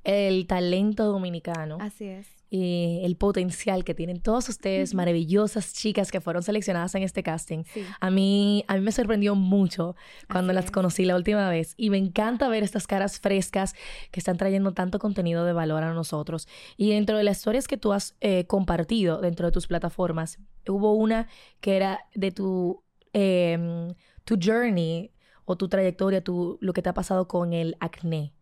el 0.05 0.47
talento 0.47 1.05
dominicano 1.05 1.79
Así 1.81 2.07
es. 2.07 2.38
Y 2.51 3.01
el 3.05 3.17
potencial 3.17 3.85
que 3.85 3.95
tienen 3.95 4.21
todas 4.21 4.49
ustedes, 4.49 4.95
maravillosas 4.95 5.75
chicas 5.75 6.11
que 6.11 6.21
fueron 6.21 6.43
seleccionadas 6.43 6.95
en 6.95 7.03
este 7.03 7.23
casting. 7.23 7.65
Sí. 7.73 7.85
A 8.01 8.11
mí, 8.11 8.65
a 8.69 8.75
mí 8.75 8.81
me 8.81 8.93
sorprendió 8.93 9.35
mucho 9.35 9.97
cuando 10.31 10.49
Así 10.49 10.55
las 10.55 10.71
conocí 10.71 11.05
la 11.05 11.17
última 11.17 11.49
vez 11.51 11.75
y 11.77 11.91
me 11.91 11.99
encanta 11.99 12.49
ver 12.49 12.63
estas 12.63 12.87
caras 12.87 13.21
frescas 13.21 13.75
que 14.11 14.21
están 14.21 14.37
trayendo 14.37 14.73
tanto 14.73 14.99
contenido 14.99 15.45
de 15.45 15.53
valor 15.53 15.83
a 15.83 15.93
nosotros. 15.93 16.49
Y 16.77 16.91
dentro 16.91 17.17
de 17.17 17.25
las 17.25 17.39
historias 17.39 17.69
que 17.69 17.77
tú 17.77 17.93
has 17.93 18.17
eh, 18.21 18.47
compartido 18.47 19.21
dentro 19.21 19.47
de 19.47 19.53
tus 19.53 19.67
plataformas, 19.67 20.39
hubo 20.67 20.95
una 20.95 21.29
que 21.61 21.77
era 21.77 22.01
de 22.15 22.31
tu, 22.31 22.83
em, 23.13 23.95
tu 24.25 24.39
journey 24.43 25.13
o 25.45 25.57
tu 25.57 25.69
trayectoria, 25.69 26.23
tu, 26.23 26.59
lo 26.61 26.73
que 26.73 26.83
te 26.83 26.89
ha 26.89 26.95
pasado 26.95 27.29
con 27.29 27.53
el 27.53 27.77
acné. 27.81 28.35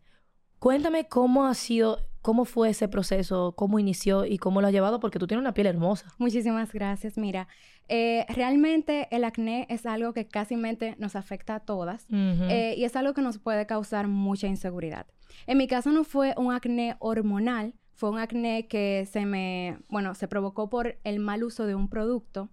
Cuéntame 0.59 1.07
cómo 1.07 1.45
ha 1.45 1.53
sido, 1.53 1.99
cómo 2.27 2.43
fue 2.43 2.71
ese 2.71 2.89
proceso, 2.89 3.53
cómo 3.55 3.79
inició 3.79 4.25
y 4.25 4.37
cómo 4.37 4.59
lo 4.59 4.67
has 4.67 4.73
llevado, 4.73 4.99
porque 4.99 5.17
tú 5.17 5.27
tienes 5.27 5.43
una 5.43 5.53
piel 5.53 5.65
hermosa. 5.67 6.13
Muchísimas 6.17 6.73
gracias. 6.73 7.17
Mira, 7.17 7.47
eh, 7.87 8.25
realmente 8.27 9.07
el 9.11 9.23
acné 9.23 9.65
es 9.69 9.85
algo 9.85 10.11
que 10.11 10.27
casi 10.27 10.57
nos 10.97 11.15
afecta 11.15 11.55
a 11.55 11.59
todas. 11.61 12.05
Eh, 12.11 12.75
y 12.77 12.83
es 12.83 12.97
algo 12.97 13.13
que 13.13 13.21
nos 13.21 13.37
puede 13.37 13.65
causar 13.65 14.09
mucha 14.09 14.45
inseguridad. 14.45 15.05
En 15.45 15.57
mi 15.57 15.69
caso 15.69 15.93
no 15.93 16.03
fue 16.03 16.33
un 16.35 16.51
acné 16.51 16.97
hormonal, 16.99 17.75
fue 17.93 18.09
un 18.09 18.19
acné 18.19 18.67
que 18.67 19.07
se 19.09 19.25
me, 19.25 19.77
bueno, 19.87 20.13
se 20.13 20.27
provocó 20.27 20.69
por 20.69 20.97
el 21.05 21.19
mal 21.19 21.45
uso 21.45 21.65
de 21.65 21.75
un 21.75 21.87
producto. 21.87 22.49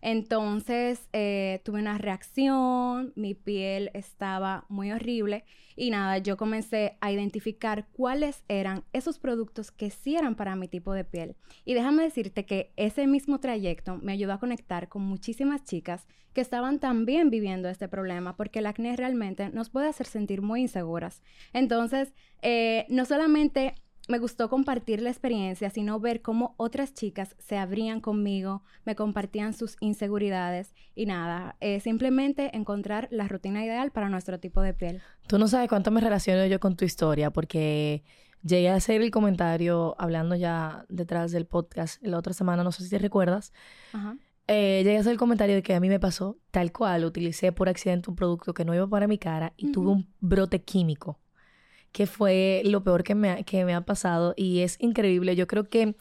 Entonces 0.00 1.08
eh, 1.12 1.60
tuve 1.64 1.80
una 1.80 1.98
reacción, 1.98 3.12
mi 3.16 3.34
piel 3.34 3.90
estaba 3.94 4.64
muy 4.68 4.92
horrible 4.92 5.44
y 5.76 5.90
nada, 5.90 6.18
yo 6.18 6.36
comencé 6.36 6.96
a 7.00 7.12
identificar 7.12 7.86
cuáles 7.92 8.42
eran 8.48 8.84
esos 8.92 9.18
productos 9.18 9.70
que 9.70 9.90
sí 9.90 10.16
eran 10.16 10.34
para 10.34 10.56
mi 10.56 10.68
tipo 10.68 10.92
de 10.92 11.04
piel. 11.04 11.36
Y 11.64 11.74
déjame 11.74 12.02
decirte 12.02 12.44
que 12.46 12.72
ese 12.76 13.06
mismo 13.06 13.38
trayecto 13.38 13.96
me 13.98 14.12
ayudó 14.12 14.32
a 14.32 14.40
conectar 14.40 14.88
con 14.88 15.02
muchísimas 15.02 15.64
chicas 15.64 16.06
que 16.32 16.40
estaban 16.40 16.78
también 16.78 17.30
viviendo 17.30 17.68
este 17.68 17.88
problema, 17.88 18.36
porque 18.36 18.58
el 18.58 18.66
acné 18.66 18.96
realmente 18.96 19.50
nos 19.50 19.70
puede 19.70 19.88
hacer 19.88 20.06
sentir 20.06 20.42
muy 20.42 20.62
inseguras. 20.62 21.22
Entonces, 21.52 22.12
eh, 22.42 22.86
no 22.88 23.04
solamente 23.04 23.74
me 24.08 24.18
gustó 24.18 24.48
compartir 24.48 25.02
la 25.02 25.10
experiencia, 25.10 25.68
sino 25.68 26.00
ver 26.00 26.22
cómo 26.22 26.54
otras 26.56 26.94
chicas 26.94 27.36
se 27.38 27.58
abrían 27.58 28.00
conmigo, 28.00 28.62
me 28.84 28.96
compartían 28.96 29.52
sus 29.52 29.76
inseguridades 29.80 30.74
y 30.94 31.04
nada, 31.04 31.56
eh, 31.60 31.78
simplemente 31.80 32.56
encontrar 32.56 33.08
la 33.10 33.28
rutina 33.28 33.64
ideal 33.64 33.90
para 33.92 34.08
nuestro 34.08 34.40
tipo 34.40 34.62
de 34.62 34.72
piel. 34.72 35.02
Tú 35.26 35.38
no 35.38 35.46
sabes 35.46 35.68
cuánto 35.68 35.90
me 35.90 36.00
relaciono 36.00 36.46
yo 36.46 36.58
con 36.58 36.74
tu 36.74 36.86
historia, 36.86 37.30
porque 37.30 38.02
llegué 38.42 38.70
a 38.70 38.76
hacer 38.76 39.02
el 39.02 39.10
comentario 39.10 39.94
hablando 39.98 40.34
ya 40.34 40.86
detrás 40.88 41.30
del 41.30 41.46
podcast 41.46 42.02
la 42.02 42.16
otra 42.16 42.32
semana, 42.32 42.64
no 42.64 42.72
sé 42.72 42.84
si 42.84 42.90
te 42.90 42.98
recuerdas. 42.98 43.52
Eh, 44.46 44.80
llegué 44.84 44.96
a 44.96 45.00
hacer 45.00 45.12
el 45.12 45.18
comentario 45.18 45.54
de 45.54 45.62
que 45.62 45.74
a 45.74 45.80
mí 45.80 45.90
me 45.90 46.00
pasó 46.00 46.38
tal 46.50 46.72
cual, 46.72 47.04
utilicé 47.04 47.52
por 47.52 47.68
accidente 47.68 48.08
un 48.08 48.16
producto 48.16 48.54
que 48.54 48.64
no 48.64 48.74
iba 48.74 48.88
para 48.88 49.06
mi 49.06 49.18
cara 49.18 49.52
y 49.58 49.70
tuve 49.70 49.90
un 49.90 50.08
brote 50.20 50.62
químico 50.62 51.18
que 51.92 52.06
fue 52.06 52.62
lo 52.64 52.82
peor 52.82 53.04
que 53.04 53.14
me, 53.14 53.30
ha, 53.30 53.42
que 53.42 53.64
me 53.64 53.74
ha 53.74 53.80
pasado 53.80 54.34
y 54.36 54.60
es 54.60 54.76
increíble. 54.80 55.36
Yo 55.36 55.46
creo 55.46 55.68
que 55.68 55.94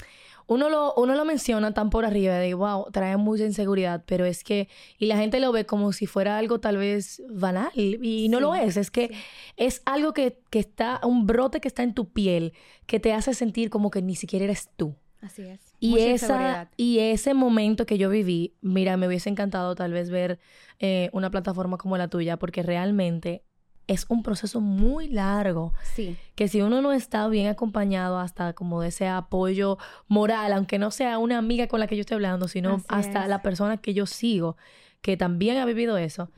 uno 0.48 0.70
lo, 0.70 0.94
uno 0.96 1.14
lo 1.16 1.26
menciona 1.26 1.74
tan 1.74 1.90
por 1.90 2.06
arriba 2.06 2.36
de, 2.36 2.54
wow, 2.54 2.86
trae 2.92 3.18
mucha 3.18 3.44
inseguridad, 3.44 4.04
pero 4.06 4.26
es 4.26 4.44
que, 4.44 4.70
y 4.98 5.08
la 5.08 5.18
gente 5.18 5.40
lo 5.40 5.52
ve 5.52 5.66
como 5.66 5.92
si 5.92 6.06
fuera 6.06 6.38
algo 6.38 6.60
tal 6.60 6.78
vez 6.78 7.22
banal, 7.30 7.70
y 7.76 8.28
no 8.30 8.40
lo 8.40 8.56
es, 8.56 8.78
es 8.78 8.90
que 8.90 9.12
es 9.58 9.82
algo 9.86 10.14
que, 10.14 10.40
que 10.50 10.60
está, 10.60 11.02
un 11.04 11.28
brote 11.28 11.60
que 11.60 11.68
está 11.68 11.84
en 11.84 11.94
tu 11.94 12.10
piel, 12.10 12.54
que 12.86 13.00
te 13.02 13.14
hace 13.14 13.34
sentir 13.34 13.70
como 13.70 13.92
que 13.92 14.02
ni 14.02 14.16
siquiera 14.16 14.46
eres 14.46 14.70
tú. 14.78 14.96
Así 15.22 15.42
es. 15.42 15.60
Y, 15.80 16.00
esa, 16.00 16.70
y 16.78 17.00
ese 17.00 17.34
momento 17.34 17.86
que 17.86 17.98
yo 17.98 18.10
viví, 18.10 18.54
mira, 18.62 18.96
me 18.98 19.08
hubiese 19.08 19.30
encantado 19.30 19.76
tal 19.76 19.92
vez 19.92 20.10
ver 20.10 20.40
eh, 20.80 21.10
una 21.12 21.30
plataforma 21.30 21.78
como 21.78 21.98
la 21.98 22.08
tuya, 22.08 22.38
porque 22.38 22.64
realmente 22.64 23.44
es 23.88 24.06
un 24.10 24.22
proceso 24.22 24.62
muy 24.62 25.08
largo. 25.08 25.74
Sí. 25.96 26.18
Que 26.36 26.48
si 26.48 26.62
uno 26.62 26.82
no 26.82 26.92
está 26.92 27.28
bien 27.28 27.48
acompañado 27.48 28.20
hasta 28.20 28.54
como 28.54 28.82
de 28.82 28.90
ese 28.90 29.08
apoyo 29.08 29.78
moral, 30.08 30.54
aunque 30.54 30.78
no 30.78 30.92
sea 30.92 31.18
una 31.18 31.38
amiga 31.38 31.68
con 31.68 31.80
la 31.80 31.88
que 31.88 31.96
yo 31.96 32.02
estoy 32.02 32.16
hablando, 32.16 32.48
sino 32.48 32.82
hasta 32.90 33.28
la 33.28 33.42
persona 33.42 33.78
que 33.78 33.94
yo 33.94 34.06
sigo, 34.06 34.58
que 35.02 35.18
también 35.18 35.58
ha 35.58 35.66
vivido 35.66 35.98
eso, 35.98 36.30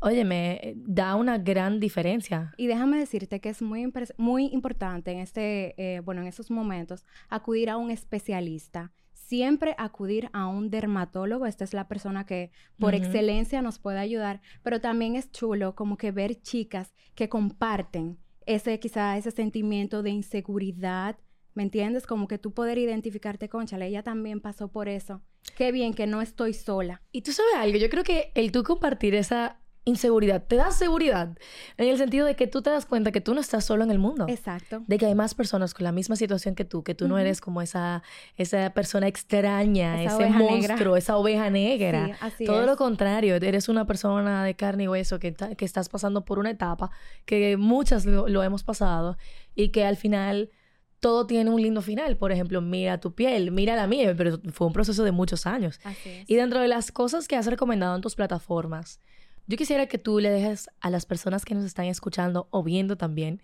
oye, 0.00 0.24
me 0.24 0.74
da 0.76 1.16
una 1.16 1.38
gran 1.38 1.80
diferencia. 1.80 2.54
Y 2.56 2.66
déjame 2.66 2.98
decirte 2.98 3.40
que 3.40 3.50
es 3.50 3.62
muy, 3.62 3.92
muy 4.16 4.46
importante 4.46 5.12
en 5.12 5.18
este, 5.18 5.74
eh, 5.76 6.00
bueno, 6.00 6.22
en 6.22 6.28
esos 6.28 6.50
momentos, 6.50 7.04
acudir 7.28 7.70
a 7.70 7.76
un 7.76 7.90
especialista 7.90 8.92
siempre 9.26 9.74
acudir 9.78 10.30
a 10.32 10.46
un 10.46 10.70
dermatólogo. 10.70 11.46
Esta 11.46 11.64
es 11.64 11.74
la 11.74 11.88
persona 11.88 12.24
que 12.26 12.50
por 12.78 12.94
excelencia 12.94 13.60
nos 13.60 13.78
puede 13.78 13.98
ayudar, 13.98 14.40
pero 14.62 14.80
también 14.80 15.16
es 15.16 15.30
chulo 15.32 15.74
como 15.74 15.96
que 15.96 16.12
ver 16.12 16.40
chicas 16.40 16.94
que 17.14 17.28
comparten 17.28 18.18
ese 18.46 18.78
quizá 18.78 19.16
ese 19.16 19.32
sentimiento 19.32 20.04
de 20.04 20.10
inseguridad, 20.10 21.18
¿me 21.54 21.64
entiendes? 21.64 22.06
Como 22.06 22.28
que 22.28 22.38
tú 22.38 22.52
poder 22.52 22.78
identificarte 22.78 23.48
con 23.48 23.66
Chale, 23.66 23.88
ella 23.88 24.04
también 24.04 24.40
pasó 24.40 24.68
por 24.68 24.88
eso. 24.88 25.22
Qué 25.56 25.72
bien 25.72 25.94
que 25.94 26.06
no 26.06 26.22
estoy 26.22 26.54
sola. 26.54 27.02
Y 27.10 27.22
tú 27.22 27.32
sabes 27.32 27.54
algo, 27.56 27.78
yo 27.78 27.90
creo 27.90 28.04
que 28.04 28.30
el 28.34 28.52
tú 28.52 28.62
compartir 28.62 29.16
esa 29.16 29.60
inseguridad, 29.86 30.42
te 30.42 30.56
da 30.56 30.72
seguridad 30.72 31.38
en 31.76 31.88
el 31.88 31.96
sentido 31.96 32.26
de 32.26 32.34
que 32.34 32.48
tú 32.48 32.60
te 32.60 32.70
das 32.70 32.86
cuenta 32.86 33.12
que 33.12 33.20
tú 33.20 33.34
no 33.34 33.40
estás 33.40 33.64
solo 33.64 33.84
en 33.84 33.92
el 33.92 34.00
mundo. 34.00 34.26
Exacto. 34.28 34.82
De 34.86 34.98
que 34.98 35.06
hay 35.06 35.14
más 35.14 35.34
personas 35.34 35.74
con 35.74 35.84
la 35.84 35.92
misma 35.92 36.16
situación 36.16 36.56
que 36.56 36.64
tú, 36.64 36.82
que 36.82 36.96
tú 36.96 37.06
no 37.06 37.18
eres 37.18 37.40
como 37.40 37.62
esa, 37.62 38.02
esa 38.36 38.70
persona 38.70 39.06
extraña, 39.06 40.02
ese 40.02 40.26
monstruo, 40.28 40.96
esa 40.96 41.16
oveja 41.16 41.50
negra. 41.50 42.06
Sí, 42.06 42.12
así 42.20 42.44
Todo 42.44 42.66
lo 42.66 42.76
contrario, 42.76 43.36
eres 43.36 43.68
una 43.68 43.86
persona 43.86 44.44
de 44.44 44.56
carne 44.56 44.84
y 44.84 44.88
hueso 44.88 45.20
que, 45.20 45.34
que 45.34 45.64
estás 45.64 45.88
pasando 45.88 46.24
por 46.24 46.40
una 46.40 46.50
etapa 46.50 46.90
que 47.24 47.56
muchas 47.56 48.04
lo, 48.06 48.42
hemos 48.42 48.64
pasado 48.64 49.16
y 49.54 49.68
que 49.68 49.84
al 49.84 49.96
final 49.96 50.50
todo 50.98 51.28
tiene 51.28 51.50
un 51.50 51.62
lindo 51.62 51.80
final. 51.80 52.16
Por 52.16 52.32
ejemplo, 52.32 52.60
mira 52.60 52.98
tu 52.98 53.14
piel, 53.14 53.52
mira 53.52 53.76
la 53.76 53.86
mía, 53.86 54.14
pero 54.16 54.40
fue 54.52 54.66
un 54.66 54.72
proceso 54.72 55.04
de 55.04 55.12
muchos 55.12 55.46
años. 55.46 55.78
Así 55.84 56.08
es. 56.10 56.28
Y 56.28 56.34
dentro 56.34 56.58
de 56.58 56.66
las 56.66 56.90
cosas 56.90 57.28
que 57.28 57.36
has 57.36 57.46
recomendado 57.46 57.94
en 57.94 58.02
tus 58.02 58.16
plataformas, 58.16 59.00
yo 59.46 59.56
quisiera 59.56 59.86
que 59.86 59.98
tú 59.98 60.18
le 60.18 60.30
dejes 60.30 60.68
a 60.80 60.90
las 60.90 61.06
personas 61.06 61.44
que 61.44 61.54
nos 61.54 61.64
están 61.64 61.86
escuchando 61.86 62.48
o 62.50 62.62
viendo 62.62 62.96
también, 62.96 63.42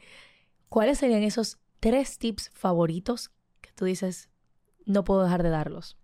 ¿cuáles 0.68 0.98
serían 0.98 1.22
esos 1.22 1.58
tres 1.80 2.18
tips 2.18 2.50
favoritos 2.54 3.30
que 3.60 3.70
tú 3.72 3.84
dices, 3.84 4.28
no 4.84 5.04
puedo 5.04 5.22
dejar 5.22 5.42
de 5.42 5.50
darlos? 5.50 5.96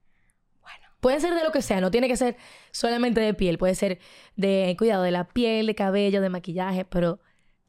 Bueno, 0.61 0.87
pueden 1.00 1.21
ser 1.21 1.35
de 1.35 1.43
lo 1.43 1.50
que 1.50 1.62
sea, 1.62 1.81
no 1.81 1.90
tiene 1.90 2.07
que 2.09 2.17
ser 2.17 2.37
solamente 2.71 3.21
de 3.21 3.35
piel, 3.35 3.59
puede 3.59 3.75
ser 3.75 3.99
de 4.37 4.75
cuidado 4.78 5.02
de 5.02 5.11
la 5.11 5.28
piel, 5.28 5.67
de 5.67 5.75
cabello, 5.75 6.21
de 6.21 6.28
maquillaje, 6.28 6.85
pero 6.85 7.21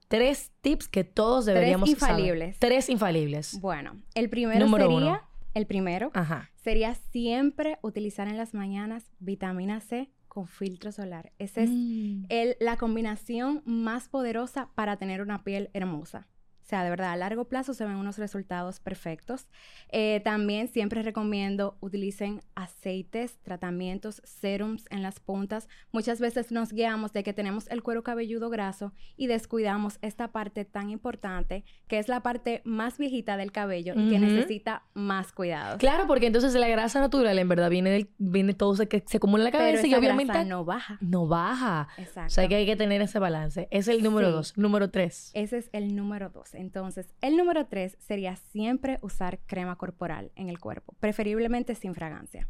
tres 0.08 0.52
tips 0.62 0.88
que 0.88 1.04
todos 1.04 1.46
deberíamos 1.46 1.90
Tres 1.90 2.02
infalibles. 2.02 2.60
Tres 2.60 2.90
infalibles. 2.90 3.60
Bueno, 3.60 4.02
el 4.14 4.30
primero 4.30 4.68
sería, 4.68 5.24
el 5.56 5.66
primero 5.66 6.12
sería 6.56 6.94
siempre 6.94 7.80
utilizar 7.82 8.28
en 8.28 8.38
las 8.38 8.54
mañanas 8.54 9.12
vitamina 9.20 9.82
C 9.82 10.12
con 10.40 10.48
filtro 10.48 10.94
solar. 10.94 11.34
Esa 11.38 11.64
es 11.64 11.70
mm. 11.70 12.28
el, 12.30 12.56
la 12.62 12.78
combinación 12.78 13.62
más 13.66 14.08
poderosa 14.08 14.70
para 14.74 14.96
tener 14.96 15.22
una 15.22 15.44
piel 15.44 15.70
hermosa. 15.74 16.30
O 16.70 16.76
sea, 16.78 16.84
de 16.84 16.92
verdad, 16.92 17.14
a 17.14 17.16
largo 17.16 17.46
plazo 17.46 17.74
se 17.74 17.84
ven 17.84 17.96
unos 17.96 18.20
resultados 18.20 18.80
perfectos. 18.80 19.48
Eh, 19.92 20.22
también 20.24 20.68
siempre 20.68 21.02
recomiendo 21.02 21.80
utilicen 21.80 22.42
aceites, 22.54 23.40
tratamientos, 23.42 24.22
serums 24.24 24.86
en 24.92 25.02
las 25.02 25.20
puntas. 25.20 25.68
Muchas 25.92 26.20
veces 26.20 26.52
nos 26.52 26.72
guiamos 26.72 27.12
de 27.12 27.24
que 27.24 27.34
tenemos 27.34 27.68
el 27.70 27.82
cuero 27.82 28.04
cabelludo 28.04 28.52
graso 28.52 28.94
y 29.18 29.26
descuidamos 29.26 29.98
esta 30.04 30.28
parte 30.28 30.64
tan 30.64 30.92
importante 30.92 31.64
que 31.88 31.98
es 31.98 32.08
la 32.08 32.22
parte 32.22 32.62
más 32.66 33.00
viejita 33.00 33.36
del 33.36 33.52
cabello 33.52 33.96
y 33.96 34.08
que 34.08 34.20
necesita 34.20 34.84
más 34.94 35.32
cuidados. 35.32 35.80
Claro, 35.80 36.06
porque 36.06 36.28
entonces 36.28 36.54
la 36.54 36.68
grasa 36.68 37.00
natural 37.00 37.40
en 37.40 37.50
verdad 37.50 37.72
viene 37.72 37.90
del, 37.90 38.12
viene 38.20 38.54
todo 38.54 38.76
se, 38.76 38.88
que 38.88 39.04
se 39.08 39.18
acumula 39.18 39.42
en 39.42 39.46
la 39.46 39.58
cabeza 39.58 39.88
y 39.88 39.96
obviamente 39.96 40.34
grasa 40.34 40.48
no 40.48 40.66
baja. 40.66 41.00
No 41.02 41.26
baja. 41.26 41.88
Exacto. 41.98 42.28
O 42.28 42.30
sea 42.30 42.48
que 42.48 42.58
hay 42.58 42.68
que 42.68 42.76
tener 42.76 43.02
ese 43.02 43.18
balance. 43.18 43.68
Es 43.72 43.88
el 43.88 44.04
número 44.04 44.30
dos. 44.30 44.56
Número 44.56 44.92
tres. 44.92 45.32
Ese 45.34 45.58
es 45.58 45.72
el 45.74 45.96
número 45.96 46.30
dos. 46.30 46.54
Entonces, 46.60 47.16
el 47.22 47.38
número 47.38 47.68
tres 47.68 47.96
sería 48.00 48.36
siempre 48.36 49.00
usar 49.02 49.40
crema 49.46 49.78
corporal 49.78 50.32
en 50.36 50.50
el 50.50 50.60
cuerpo, 50.60 50.94
preferiblemente 51.00 51.74
sin 51.74 51.96
fragancia. 51.96 52.50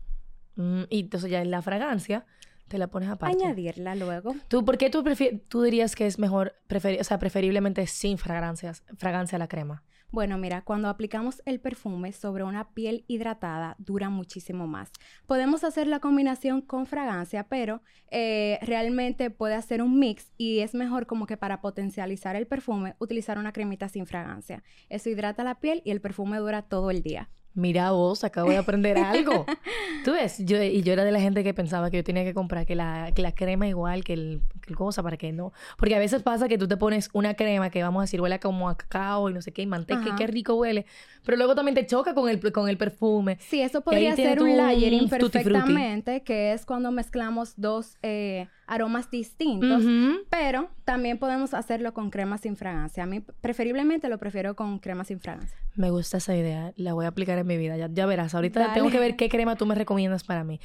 Mm, 0.56 0.84
y 0.90 1.02
entonces 1.02 1.30
ya 1.30 1.42
en 1.42 1.52
la 1.52 1.62
fragancia 1.62 2.26
te 2.68 2.80
la 2.80 2.88
pones 2.88 3.10
aparte. 3.10 3.38
Añadirla 3.44 3.94
luego. 3.96 4.36
¿Tú, 4.48 4.66
¿Por 4.66 4.80
qué 4.80 4.90
tú, 4.90 5.04
tú 5.48 5.62
dirías 5.62 5.96
que 5.96 6.08
es 6.08 6.18
mejor, 6.18 6.56
o 6.70 7.04
sea, 7.04 7.20
preferiblemente 7.20 7.86
sin 7.86 8.18
fragancias, 8.18 8.84
fragancia 8.98 9.38
la 9.38 9.48
crema? 9.48 9.84
Bueno, 10.12 10.40
mira, 10.40 10.62
cuando 10.64 10.90
aplicamos 10.90 11.44
el 11.46 11.60
perfume 11.60 12.14
sobre 12.14 12.44
una 12.44 12.74
piel 12.74 13.06
hidratada 13.08 13.76
dura 13.78 14.10
muchísimo 14.10 14.66
más. 14.66 14.92
Podemos 15.28 15.64
hacer 15.64 15.86
la 15.86 16.00
combinación 16.00 16.62
con 16.62 16.88
fragancia, 16.88 17.48
pero 17.48 17.84
eh, 18.10 18.58
realmente 18.64 19.30
puede 19.30 19.54
hacer 19.54 19.84
un 19.84 20.00
mix 20.00 20.34
y 20.36 20.60
es 20.60 20.74
mejor 20.74 21.06
como 21.06 21.28
que 21.28 21.38
para 21.38 21.62
potencializar 21.62 22.36
el 22.36 22.48
perfume 22.48 22.96
utilizar 22.98 23.38
una 23.38 23.54
cremita 23.54 23.88
sin 23.88 24.08
fragancia. 24.08 24.64
Eso 24.90 25.12
hidrata 25.12 25.44
la 25.44 25.60
piel 25.60 25.84
y 25.86 25.92
el 25.92 26.02
perfume 26.02 26.40
dura 26.40 26.64
todo 26.64 26.90
el 26.90 27.04
día. 27.04 27.30
Mira 27.56 27.92
vos, 27.92 28.24
acabo 28.24 28.50
de 28.50 28.58
aprender 28.58 28.98
algo. 28.98 29.46
Tú 30.06 30.12
ves, 30.12 30.38
yo, 30.40 30.62
y 30.62 30.82
yo 30.84 30.94
era 30.94 31.04
de 31.04 31.12
la 31.12 31.20
gente 31.20 31.44
que 31.44 31.54
pensaba 31.54 31.90
que 31.90 31.98
yo 31.98 32.04
tenía 32.04 32.24
que 32.24 32.34
comprar 32.34 32.66
que 32.66 32.76
la, 32.76 33.12
que 33.14 33.22
la 33.22 33.34
crema 33.34 33.68
igual 33.68 34.04
que 34.04 34.14
el, 34.14 34.42
que 34.62 34.70
el, 34.70 34.76
cosa 34.76 35.02
para 35.04 35.18
que 35.18 35.32
no. 35.32 35.52
Porque 35.78 35.96
a 35.96 36.00
veces 36.00 36.22
pasa 36.22 36.48
que 36.48 36.58
tú 36.58 36.68
te 36.68 36.78
pones 36.78 37.10
una 37.14 37.34
crema 37.34 37.70
que 37.70 37.82
vamos 37.82 38.02
a 38.02 38.04
decir 38.04 38.22
huele 38.22 38.40
como 38.40 38.70
a 38.70 38.78
cacao 38.78 39.30
y 39.30 39.34
no 39.34 39.42
sé 39.42 39.52
qué, 39.52 39.64
y 39.64 39.68
manteca, 39.68 40.06
y 40.08 40.16
qué 40.16 40.28
rico 40.28 40.56
huele. 40.56 40.86
Pero 41.26 41.38
luego 41.38 41.56
también 41.56 41.76
te 41.76 41.86
choca 41.86 42.14
con 42.14 42.30
el, 42.30 42.40
con 42.52 42.70
el 42.70 42.78
perfume. 42.78 43.38
Sí, 43.42 43.62
eso 43.62 43.82
podría 43.82 44.16
ser 44.16 44.42
un 44.42 44.56
layering 44.56 45.10
perfectamente, 45.10 46.22
que 46.22 46.54
es 46.54 46.66
cuando 46.66 46.92
mezclamos 46.92 47.54
dos 47.58 47.98
eh, 48.04 48.48
aromas 48.68 49.10
distintos. 49.10 49.84
Pero 50.30 50.70
también 50.86 51.18
podemos 51.18 51.54
hacerlo 51.54 51.94
con 51.94 52.10
crema 52.10 52.38
sin 52.38 52.56
fragancia. 52.56 53.04
A 53.04 53.06
mí 53.06 53.22
preferiblemente 53.42 54.08
lo 54.08 54.18
prefiero 54.18 54.56
con 54.56 54.80
crema 54.80 55.04
sin 55.04 55.20
fragancia. 55.20 55.58
Me 55.76 55.90
gusta 55.92 56.18
esa 56.18 56.36
idea. 56.36 56.74
La 56.76 56.94
voy 56.94 57.06
a 57.06 57.10
aplicar 57.10 57.38
en 57.38 57.48
mi 57.50 57.58
vida. 57.58 57.76
Ya, 57.88 58.06
verás. 58.06 58.34
Ahorita 58.34 58.74
tengo 58.74 58.90
que 58.90 59.00
ver 59.00 59.18
qué 59.18 59.28
crema 59.28 59.56
tú 59.56 59.66
me 59.66 59.76
recomiendas 59.76 60.24
para 60.24 60.44
mí. 60.44 60.60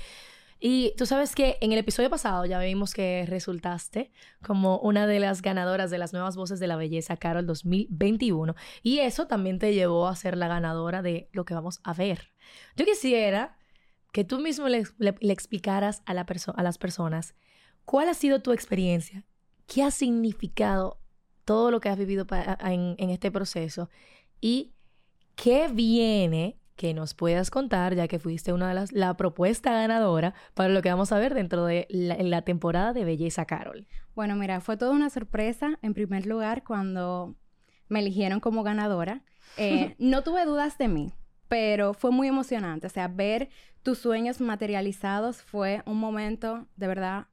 Y 0.60 0.94
tú 0.96 1.04
sabes 1.04 1.34
que 1.34 1.58
en 1.60 1.72
el 1.72 1.78
episodio 1.78 2.08
pasado 2.08 2.46
ya 2.46 2.58
vimos 2.60 2.94
que 2.94 3.26
resultaste 3.28 4.12
como 4.42 4.78
una 4.78 5.06
de 5.06 5.20
las 5.20 5.42
ganadoras 5.42 5.90
de 5.90 5.98
las 5.98 6.12
nuevas 6.12 6.36
voces 6.36 6.60
de 6.60 6.66
la 6.66 6.76
belleza 6.76 7.16
Carol 7.16 7.46
2021. 7.46 8.54
Y 8.82 9.00
eso 9.00 9.26
también 9.26 9.58
te 9.58 9.74
llevó 9.74 10.08
a 10.08 10.16
ser 10.16 10.36
la 10.36 10.48
ganadora 10.48 11.02
de 11.02 11.28
lo 11.32 11.44
que 11.44 11.54
vamos 11.54 11.80
a 11.82 11.92
ver. 11.92 12.32
Yo 12.76 12.86
quisiera 12.86 13.58
que 14.12 14.24
tú 14.24 14.38
mismo 14.38 14.68
le, 14.68 14.84
explicaras 15.20 16.02
a, 16.06 16.14
la 16.14 16.24
a 16.54 16.62
las 16.62 16.78
personas 16.78 17.34
cuál 17.84 18.08
ha 18.08 18.14
sido 18.14 18.40
tu 18.40 18.52
experiencia, 18.52 19.24
qué 19.66 19.82
ha 19.82 19.90
significado 19.90 21.00
todo 21.44 21.70
lo 21.70 21.80
que 21.80 21.88
has 21.88 21.98
vivido 21.98 22.26
en, 22.60 22.94
en 22.96 23.10
este 23.10 23.30
proceso 23.30 23.90
y 24.40 24.72
qué 25.36 25.68
viene 25.68 26.58
que 26.76 26.94
nos 26.94 27.14
puedas 27.14 27.50
contar, 27.50 27.94
ya 27.94 28.08
que 28.08 28.18
fuiste 28.18 28.52
una 28.52 28.68
de 28.68 28.74
las, 28.74 28.92
la 28.92 29.16
propuesta 29.16 29.72
ganadora 29.72 30.34
para 30.54 30.68
lo 30.70 30.82
que 30.82 30.90
vamos 30.90 31.12
a 31.12 31.18
ver 31.18 31.34
dentro 31.34 31.64
de 31.64 31.86
la, 31.88 32.42
temporada 32.42 32.92
de 32.92 33.04
Belleza 33.04 33.44
Carol. 33.44 33.86
Bueno, 34.14 34.36
mira, 34.36 34.60
fue 34.60 34.76
toda 34.76 34.90
una 34.90 35.10
sorpresa, 35.10 35.78
en 35.82 35.94
primer 35.94 36.26
lugar, 36.26 36.64
cuando 36.64 37.36
me 37.88 38.00
eligieron 38.00 38.40
como 38.40 38.62
ganadora. 38.62 39.22
Eh, 39.56 39.94
no 39.98 40.22
tuve 40.22 40.46
dudas 40.46 40.78
de 40.78 40.88
mí, 40.88 41.12
pero 41.46 41.94
fue 41.94 42.10
muy 42.10 42.26
emocionante. 42.26 42.88
O 42.88 42.90
sea, 42.90 43.06
ver 43.06 43.50
tus 43.84 43.98
sueños 43.98 44.40
materializados 44.40 45.42
fue 45.42 45.82
un 45.86 45.98
momento 45.98 46.66
de 46.74 46.88
verdad 46.88 47.26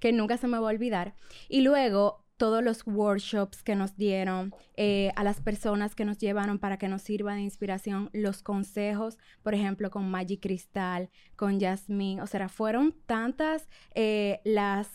que 0.00 0.10
nunca 0.12 0.38
se 0.38 0.48
me 0.48 0.58
va 0.58 0.66
a 0.66 0.72
olvidar. 0.72 1.14
Y 1.48 1.60
luego 1.60 2.24
todos 2.38 2.62
los 2.62 2.86
workshops 2.86 3.62
que 3.62 3.74
nos 3.74 3.96
dieron, 3.96 4.54
eh, 4.76 5.10
a 5.16 5.24
las 5.24 5.40
personas 5.40 5.94
que 5.94 6.04
nos 6.04 6.18
llevaron 6.18 6.58
para 6.58 6.78
que 6.78 6.88
nos 6.88 7.02
sirva 7.02 7.34
de 7.34 7.42
inspiración, 7.42 8.08
los 8.12 8.42
consejos, 8.42 9.18
por 9.42 9.54
ejemplo, 9.54 9.90
con 9.90 10.10
Magic 10.10 10.40
Cristal, 10.40 11.10
con 11.36 11.60
Jasmine, 11.60 12.22
o 12.22 12.26
sea, 12.26 12.48
fueron 12.48 12.94
tantas 13.06 13.68
eh, 13.94 14.40
las 14.44 14.88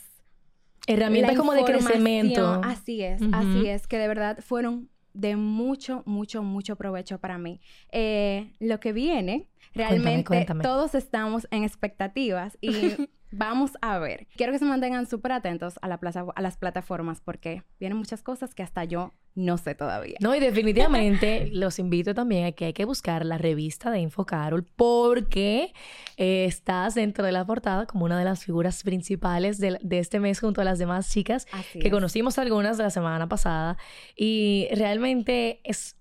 herramientas 0.86 1.36
como 1.36 1.52
de 1.52 1.64
crecimiento. 1.64 2.60
Así 2.64 3.02
es, 3.02 3.20
así 3.32 3.68
es, 3.68 3.86
que 3.86 3.98
de 3.98 4.08
verdad 4.08 4.38
fueron 4.40 4.88
de 5.12 5.36
mucho, 5.36 6.02
mucho, 6.06 6.42
mucho 6.42 6.76
provecho 6.76 7.18
para 7.18 7.38
mí. 7.38 7.60
Eh, 7.92 8.52
lo 8.58 8.80
que 8.80 8.92
viene, 8.92 9.48
realmente 9.74 10.46
todos 10.62 10.94
estamos 10.94 11.46
en 11.50 11.62
expectativas 11.62 12.58
y 12.60 12.72
Vamos 13.36 13.72
a 13.80 13.98
ver. 13.98 14.28
Quiero 14.36 14.52
que 14.52 14.58
se 14.58 14.64
mantengan 14.64 15.06
súper 15.06 15.32
atentos 15.32 15.78
a, 15.82 15.88
la 15.88 15.98
plaza, 15.98 16.24
a 16.34 16.42
las 16.42 16.56
plataformas 16.56 17.20
porque 17.20 17.62
vienen 17.80 17.98
muchas 17.98 18.22
cosas 18.22 18.54
que 18.54 18.62
hasta 18.62 18.84
yo 18.84 19.12
no 19.34 19.58
sé 19.58 19.74
todavía. 19.74 20.16
No, 20.20 20.34
y 20.36 20.40
definitivamente 20.40 21.48
los 21.52 21.80
invito 21.80 22.14
también 22.14 22.46
a 22.46 22.52
que 22.52 22.66
hay 22.66 22.72
que 22.72 22.84
buscar 22.84 23.26
la 23.26 23.36
revista 23.36 23.90
de 23.90 23.98
Info 23.98 24.24
Carol 24.24 24.64
porque 24.76 25.72
eh, 26.16 26.44
estás 26.44 26.94
dentro 26.94 27.24
de 27.24 27.32
la 27.32 27.44
portada 27.44 27.86
como 27.86 28.04
una 28.04 28.16
de 28.16 28.24
las 28.24 28.44
figuras 28.44 28.84
principales 28.84 29.58
de, 29.58 29.78
este 29.90 30.20
mes 30.20 30.38
junto 30.38 30.60
a 30.60 30.64
las 30.64 30.78
demás 30.78 31.10
chicas 31.10 31.46
que 31.72 31.90
conocimos 31.90 32.38
algunas 32.38 32.76
de 32.76 32.84
la 32.84 32.90
semana 32.90 33.28
pasada 33.28 33.76
y 34.16 34.68
realmente 34.72 35.60
es 35.64 35.96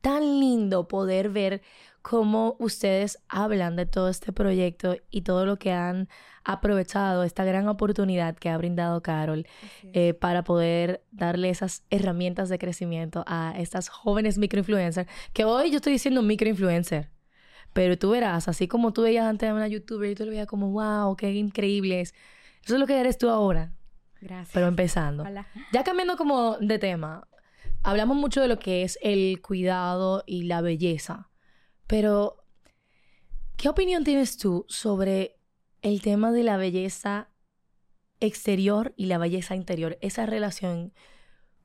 tan 0.00 0.40
lindo 0.40 0.88
poder 0.88 1.30
ver 1.30 1.62
cómo 2.02 2.56
ustedes 2.58 3.18
hablan 3.28 3.76
de 3.76 3.86
todo 3.86 4.08
este 4.08 4.32
proyecto 4.32 4.96
y 5.10 5.22
todo 5.22 5.46
lo 5.46 5.58
que 5.58 5.72
han 5.72 6.08
aprovechado, 6.44 7.22
esta 7.22 7.44
gran 7.44 7.68
oportunidad 7.68 8.36
que 8.36 8.48
ha 8.48 8.56
brindado 8.56 9.02
Carol 9.02 9.46
eh, 9.82 10.14
para 10.14 10.42
poder 10.42 11.04
darle 11.10 11.50
esas 11.50 11.84
herramientas 11.90 12.48
de 12.48 12.58
crecimiento 12.58 13.24
a 13.26 13.54
estas 13.58 13.88
jóvenes 13.88 14.38
microinfluencers, 14.38 15.08
que 15.32 15.44
hoy 15.44 15.70
yo 15.70 15.76
estoy 15.76 15.92
diciendo 15.92 16.22
microinfluencer. 16.22 17.10
Pero 17.72 17.96
tú 17.96 18.10
verás, 18.10 18.48
así 18.48 18.66
como 18.66 18.92
tú 18.92 19.02
veías 19.02 19.26
antes 19.26 19.48
a 19.48 19.54
una 19.54 19.68
youtuber 19.68 20.10
y 20.10 20.14
tú 20.14 20.24
lo 20.24 20.30
veías 20.30 20.46
como, 20.46 20.70
wow, 20.70 21.14
qué 21.14 21.32
increíble 21.32 22.00
es. 22.00 22.14
Eso 22.64 22.74
es 22.74 22.80
lo 22.80 22.86
que 22.86 22.98
eres 22.98 23.16
tú 23.16 23.28
ahora. 23.28 23.72
Gracias. 24.20 24.50
Pero 24.52 24.66
empezando. 24.66 25.24
Ya 25.72 25.84
cambiando 25.84 26.16
como 26.16 26.58
de 26.58 26.78
tema, 26.78 27.28
hablamos 27.82 28.16
mucho 28.16 28.40
de 28.40 28.48
lo 28.48 28.58
que 28.58 28.82
es 28.82 28.98
el 29.02 29.40
cuidado 29.40 30.24
y 30.26 30.44
la 30.44 30.62
belleza. 30.62 31.29
Pero, 31.90 32.36
¿qué 33.56 33.68
opinión 33.68 34.04
tienes 34.04 34.36
tú 34.36 34.64
sobre 34.68 35.40
el 35.82 36.02
tema 36.02 36.30
de 36.30 36.44
la 36.44 36.56
belleza 36.56 37.30
exterior 38.20 38.94
y 38.96 39.06
la 39.06 39.18
belleza 39.18 39.56
interior? 39.56 39.98
Esa 40.00 40.24
relación, 40.24 40.92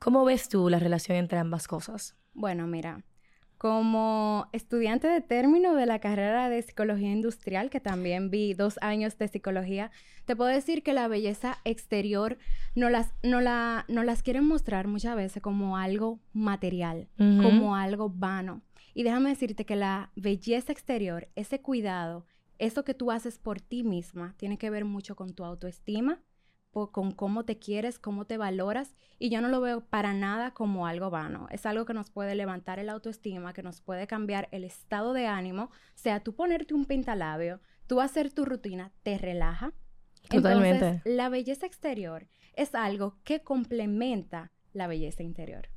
¿cómo 0.00 0.24
ves 0.24 0.48
tú 0.48 0.68
la 0.68 0.80
relación 0.80 1.16
entre 1.16 1.38
ambas 1.38 1.68
cosas? 1.68 2.16
Bueno, 2.34 2.66
mira, 2.66 3.04
como 3.56 4.48
estudiante 4.50 5.06
de 5.06 5.20
término 5.20 5.76
de 5.76 5.86
la 5.86 6.00
carrera 6.00 6.48
de 6.48 6.60
psicología 6.60 7.12
industrial, 7.12 7.70
que 7.70 7.78
también 7.78 8.28
vi 8.28 8.52
dos 8.52 8.80
años 8.82 9.16
de 9.18 9.28
psicología, 9.28 9.92
te 10.24 10.34
puedo 10.34 10.50
decir 10.50 10.82
que 10.82 10.92
la 10.92 11.06
belleza 11.06 11.58
exterior 11.62 12.36
no 12.74 12.90
las, 12.90 13.14
no 13.22 13.40
la, 13.40 13.84
no 13.86 14.02
las 14.02 14.24
quieren 14.24 14.44
mostrar 14.44 14.88
muchas 14.88 15.14
veces 15.14 15.40
como 15.40 15.76
algo 15.76 16.18
material, 16.32 17.06
como 17.16 17.76
algo 17.76 18.10
vano. 18.10 18.65
Y 18.96 19.02
déjame 19.02 19.28
decirte 19.28 19.66
que 19.66 19.76
la 19.76 20.10
belleza 20.16 20.72
exterior, 20.72 21.28
ese 21.34 21.60
cuidado, 21.60 22.24
eso 22.56 22.82
que 22.82 22.94
tú 22.94 23.10
haces 23.10 23.38
por 23.38 23.60
ti 23.60 23.84
misma, 23.84 24.34
tiene 24.38 24.56
que 24.56 24.70
ver 24.70 24.86
mucho 24.86 25.16
con 25.16 25.34
tu 25.34 25.44
autoestima, 25.44 26.22
con 26.70 27.10
cómo 27.10 27.44
te 27.44 27.58
quieres, 27.58 27.98
cómo 27.98 28.24
te 28.24 28.38
valoras. 28.38 28.94
Y 29.18 29.28
yo 29.28 29.42
no 29.42 29.48
lo 29.48 29.60
veo 29.60 29.82
para 29.82 30.14
nada 30.14 30.52
como 30.54 30.86
algo 30.86 31.10
vano. 31.10 31.46
Es 31.50 31.66
algo 31.66 31.84
que 31.84 31.92
nos 31.92 32.10
puede 32.10 32.34
levantar 32.34 32.78
el 32.78 32.88
autoestima, 32.88 33.52
que 33.52 33.62
nos 33.62 33.82
puede 33.82 34.06
cambiar 34.06 34.48
el 34.50 34.64
estado 34.64 35.12
de 35.12 35.26
ánimo. 35.26 35.64
O 35.64 35.70
sea, 35.98 36.20
tú 36.20 36.34
ponerte 36.34 36.72
un 36.72 36.86
pintalabio, 36.86 37.60
tú 37.86 38.00
hacer 38.00 38.32
tu 38.32 38.46
rutina, 38.46 38.92
te 39.02 39.18
relaja. 39.18 39.74
Totalmente. 40.30 40.86
Entonces, 40.86 41.14
la 41.14 41.28
belleza 41.28 41.66
exterior 41.66 42.28
es 42.54 42.74
algo 42.74 43.18
que 43.24 43.42
complementa 43.42 44.52
la 44.72 44.86
belleza 44.86 45.22
interior. 45.22 45.68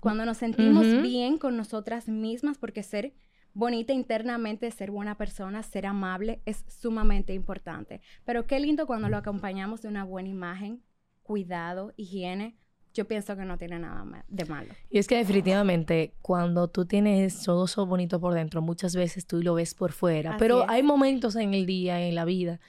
Cuando 0.00 0.24
nos 0.24 0.38
sentimos 0.38 1.02
bien 1.02 1.38
con 1.38 1.56
nosotras 1.56 2.08
mismas, 2.08 2.58
porque 2.58 2.82
ser 2.82 3.12
bonita 3.52 3.92
internamente, 3.92 4.70
ser 4.70 4.90
buena 4.90 5.16
persona, 5.16 5.62
ser 5.62 5.86
amable 5.86 6.40
es 6.44 6.64
sumamente 6.68 7.34
importante. 7.34 8.00
Pero 8.24 8.46
qué 8.46 8.60
lindo 8.60 8.86
cuando 8.86 9.08
lo 9.08 9.16
acompañamos 9.16 9.82
de 9.82 9.88
una 9.88 10.04
buena 10.04 10.28
imagen, 10.28 10.82
cuidado, 11.22 11.92
higiene. 11.96 12.56
Yo 12.94 13.06
pienso 13.06 13.36
que 13.36 13.44
no 13.44 13.58
tiene 13.58 13.78
nada 13.78 14.24
de 14.28 14.44
malo. 14.44 14.72
Y 14.90 14.98
es 14.98 15.06
que 15.06 15.16
definitivamente 15.16 16.14
cuando 16.22 16.68
tú 16.68 16.86
tienes 16.86 17.42
todo 17.42 17.66
eso 17.66 17.84
bonito 17.84 18.18
por 18.20 18.34
dentro, 18.34 18.62
muchas 18.62 18.94
veces 18.94 19.26
tú 19.26 19.42
lo 19.42 19.54
ves 19.54 19.74
por 19.74 19.92
fuera. 19.92 20.36
pero 20.38 20.64
hay 20.68 20.82
momentos 20.82 21.36
en 21.36 21.54
el 21.54 21.66
día, 21.66 22.00
en 22.00 22.14
la 22.14 22.24
vida, 22.24 22.60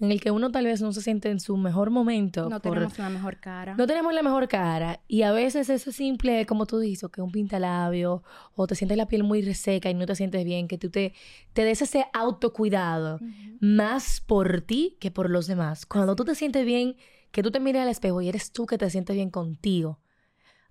en 0.00 0.10
el 0.10 0.20
que 0.20 0.30
uno 0.30 0.50
tal 0.50 0.64
vez 0.64 0.80
no 0.80 0.92
se 0.92 1.02
siente 1.02 1.30
en 1.30 1.40
su 1.40 1.56
mejor 1.56 1.90
momento. 1.90 2.48
No 2.48 2.60
tenemos 2.60 2.98
la 2.98 3.10
mejor 3.10 3.38
cara. 3.38 3.74
No 3.76 3.86
tenemos 3.86 4.14
la 4.14 4.22
mejor 4.22 4.48
cara. 4.48 5.00
Y 5.06 5.22
a 5.22 5.32
veces 5.32 5.68
eso 5.68 5.92
simple, 5.92 6.46
como 6.46 6.66
tú 6.66 6.78
dices, 6.78 7.10
que 7.10 7.20
un 7.20 7.30
pintalabio, 7.30 8.22
o 8.54 8.66
te 8.66 8.74
sientes 8.74 8.96
la 8.96 9.06
piel 9.06 9.24
muy 9.24 9.42
reseca 9.42 9.90
y 9.90 9.94
no 9.94 10.06
te 10.06 10.14
sientes 10.14 10.44
bien, 10.44 10.68
que 10.68 10.78
tú 10.78 10.90
te, 10.90 11.12
te 11.52 11.64
des 11.64 11.82
ese 11.82 12.06
autocuidado 12.14 13.20
más 13.60 14.20
por 14.20 14.62
ti 14.62 14.96
que 15.00 15.10
por 15.10 15.28
los 15.28 15.46
demás. 15.46 15.84
Cuando 15.84 16.16
tú 16.16 16.24
te 16.24 16.34
sientes 16.34 16.64
bien, 16.64 16.96
que 17.30 17.42
tú 17.42 17.50
te 17.50 17.60
mires 17.60 17.82
al 17.82 17.88
espejo 17.88 18.22
y 18.22 18.28
eres 18.28 18.52
tú 18.52 18.66
que 18.66 18.78
te 18.78 18.88
sientes 18.88 19.14
bien 19.14 19.30
contigo 19.30 20.00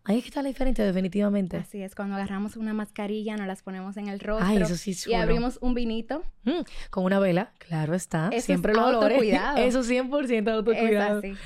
Ahí 0.06 0.18
es 0.18 0.24
que 0.24 0.30
está 0.30 0.42
la 0.42 0.48
diferencia, 0.48 0.86
definitivamente. 0.86 1.58
Así 1.58 1.82
es, 1.82 1.94
cuando 1.94 2.16
agarramos 2.16 2.56
una 2.56 2.74
mascarilla, 2.74 3.36
nos 3.38 3.48
las 3.48 3.62
ponemos 3.62 3.98
en 3.98 4.08
el 4.08 4.20
rostro. 4.20 4.48
Ay, 4.48 4.58
eso 4.58 4.76
sí 4.76 4.96
Y 5.08 5.14
abrimos 5.14 5.60
un 5.62 5.74
vinito. 5.74 6.24
Mm, 6.44 6.62
con 6.90 7.04
una 7.04 7.20
vela, 7.20 7.52
claro 7.58 7.94
está. 7.94 8.32
Siempre 8.40 8.74
lo 8.74 8.82
autocuidado. 8.82 9.58
Eso 9.70 9.82
100% 9.82 10.50
autocuidado. 10.52 11.20
Es 11.20 11.26
así. 11.26 11.38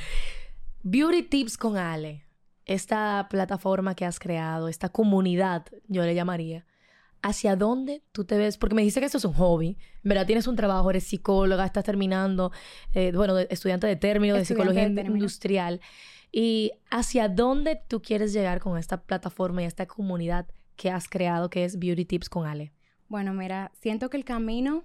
Beauty 0.83 1.23
Tips 1.23 1.57
con 1.57 1.77
Ale. 1.77 2.25
Esta 2.65 3.27
plataforma 3.29 3.95
que 3.95 4.05
has 4.05 4.19
creado, 4.19 4.69
esta 4.69 4.89
comunidad, 4.89 5.65
yo 5.87 6.03
le 6.03 6.15
llamaría. 6.15 6.65
¿Hacia 7.21 7.55
dónde 7.55 8.03
tú 8.11 8.25
te 8.25 8.37
ves? 8.37 8.57
Porque 8.57 8.75
me 8.75 8.81
dice 8.81 8.99
que 8.99 9.05
esto 9.05 9.17
es 9.17 9.25
un 9.25 9.33
hobby. 9.33 9.77
Verdad 10.03 10.25
tienes 10.25 10.47
un 10.47 10.55
trabajo, 10.55 10.89
eres 10.89 11.05
psicóloga, 11.05 11.65
estás 11.65 11.83
terminando, 11.83 12.51
eh, 12.93 13.11
bueno, 13.13 13.37
estudiante 13.39 13.87
de 13.87 13.95
término, 13.95 14.35
de 14.35 14.45
psicología 14.45 14.87
industrial 14.87 15.81
y 16.35 16.71
hacia 16.89 17.29
dónde 17.29 17.79
tú 17.87 18.01
quieres 18.01 18.33
llegar 18.33 18.59
con 18.59 18.77
esta 18.77 19.03
plataforma 19.03 19.61
y 19.61 19.65
esta 19.65 19.85
comunidad 19.85 20.47
que 20.75 20.89
has 20.89 21.07
creado 21.07 21.49
que 21.51 21.63
es 21.63 21.77
Beauty 21.77 22.05
Tips 22.05 22.27
con 22.27 22.47
Ale. 22.47 22.73
Bueno, 23.07 23.33
mira, 23.35 23.71
siento 23.79 24.09
que 24.09 24.17
el 24.17 24.25
camino 24.25 24.83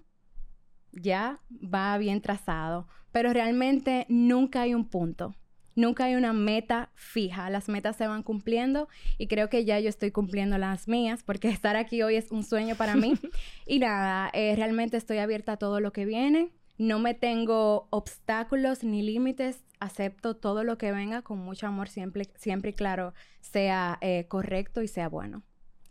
ya 0.92 1.40
va 1.50 1.96
bien 1.96 2.20
trazado, 2.20 2.86
pero 3.12 3.32
realmente 3.32 4.04
nunca 4.10 4.60
hay 4.60 4.74
un 4.74 4.84
punto. 4.84 5.34
Nunca 5.74 6.04
hay 6.04 6.16
una 6.16 6.32
meta 6.32 6.90
fija, 6.96 7.48
las 7.50 7.68
metas 7.68 7.96
se 7.96 8.06
van 8.06 8.24
cumpliendo 8.24 8.88
y 9.16 9.28
creo 9.28 9.48
que 9.48 9.64
ya 9.64 9.78
yo 9.78 9.88
estoy 9.88 10.10
cumpliendo 10.10 10.58
las 10.58 10.88
mías 10.88 11.22
porque 11.22 11.48
estar 11.48 11.76
aquí 11.76 12.02
hoy 12.02 12.16
es 12.16 12.30
un 12.30 12.42
sueño 12.42 12.74
para 12.74 12.94
mí. 12.94 13.14
y 13.66 13.78
nada, 13.78 14.28
eh, 14.34 14.54
realmente 14.56 14.98
estoy 14.98 15.18
abierta 15.18 15.52
a 15.52 15.56
todo 15.56 15.80
lo 15.80 15.92
que 15.92 16.04
viene, 16.04 16.50
no 16.78 17.00
me 17.00 17.14
tengo 17.14 17.88
obstáculos 17.90 18.84
ni 18.84 19.02
límites 19.02 19.64
acepto 19.80 20.36
todo 20.36 20.64
lo 20.64 20.78
que 20.78 20.92
venga 20.92 21.22
con 21.22 21.38
mucho 21.38 21.66
amor, 21.66 21.88
siempre, 21.88 22.24
siempre 22.36 22.70
y 22.70 22.74
claro, 22.74 23.14
sea 23.40 23.98
eh, 24.00 24.26
correcto 24.28 24.82
y 24.82 24.88
sea 24.88 25.08
bueno. 25.08 25.42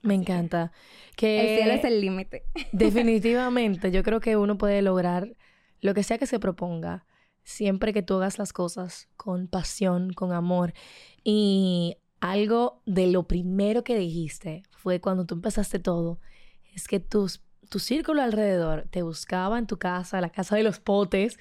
Me 0.02 0.14
encanta. 0.14 0.72
Que 1.16 1.42
el 1.42 1.58
cielo 1.58 1.74
es 1.74 1.84
el 1.84 2.02
límite. 2.02 2.44
Definitivamente, 2.72 3.92
yo 3.92 4.04
creo 4.04 4.20
que 4.20 4.38
uno 4.38 4.58
puede 4.58 4.82
lograr 4.82 5.36
lo 5.82 5.94
que 5.94 6.04
sea 6.04 6.18
que 6.18 6.28
se 6.28 6.40
proponga, 6.40 7.06
siempre 7.44 7.94
que 7.94 8.02
tú 8.02 8.16
hagas 8.16 8.40
las 8.40 8.54
cosas 8.54 9.10
con 9.18 9.48
pasión, 9.48 10.14
con 10.14 10.32
amor. 10.32 10.74
Y 11.24 11.98
algo 12.20 12.82
de 12.86 13.08
lo 13.08 13.28
primero 13.28 13.84
que 13.84 13.98
dijiste 13.98 14.64
fue 14.72 15.02
cuando 15.02 15.26
tú 15.26 15.36
empezaste 15.36 15.80
todo, 15.80 16.20
es 16.74 16.88
que 16.88 17.00
tus 17.00 17.42
tu 17.70 17.80
círculo 17.80 18.22
alrededor 18.22 18.88
te 18.90 19.02
buscaba 19.02 19.58
en 19.58 19.68
tu 19.68 19.78
casa, 19.78 20.22
la 20.22 20.30
casa 20.30 20.56
de 20.56 20.64
los 20.64 20.80
potes, 20.80 21.38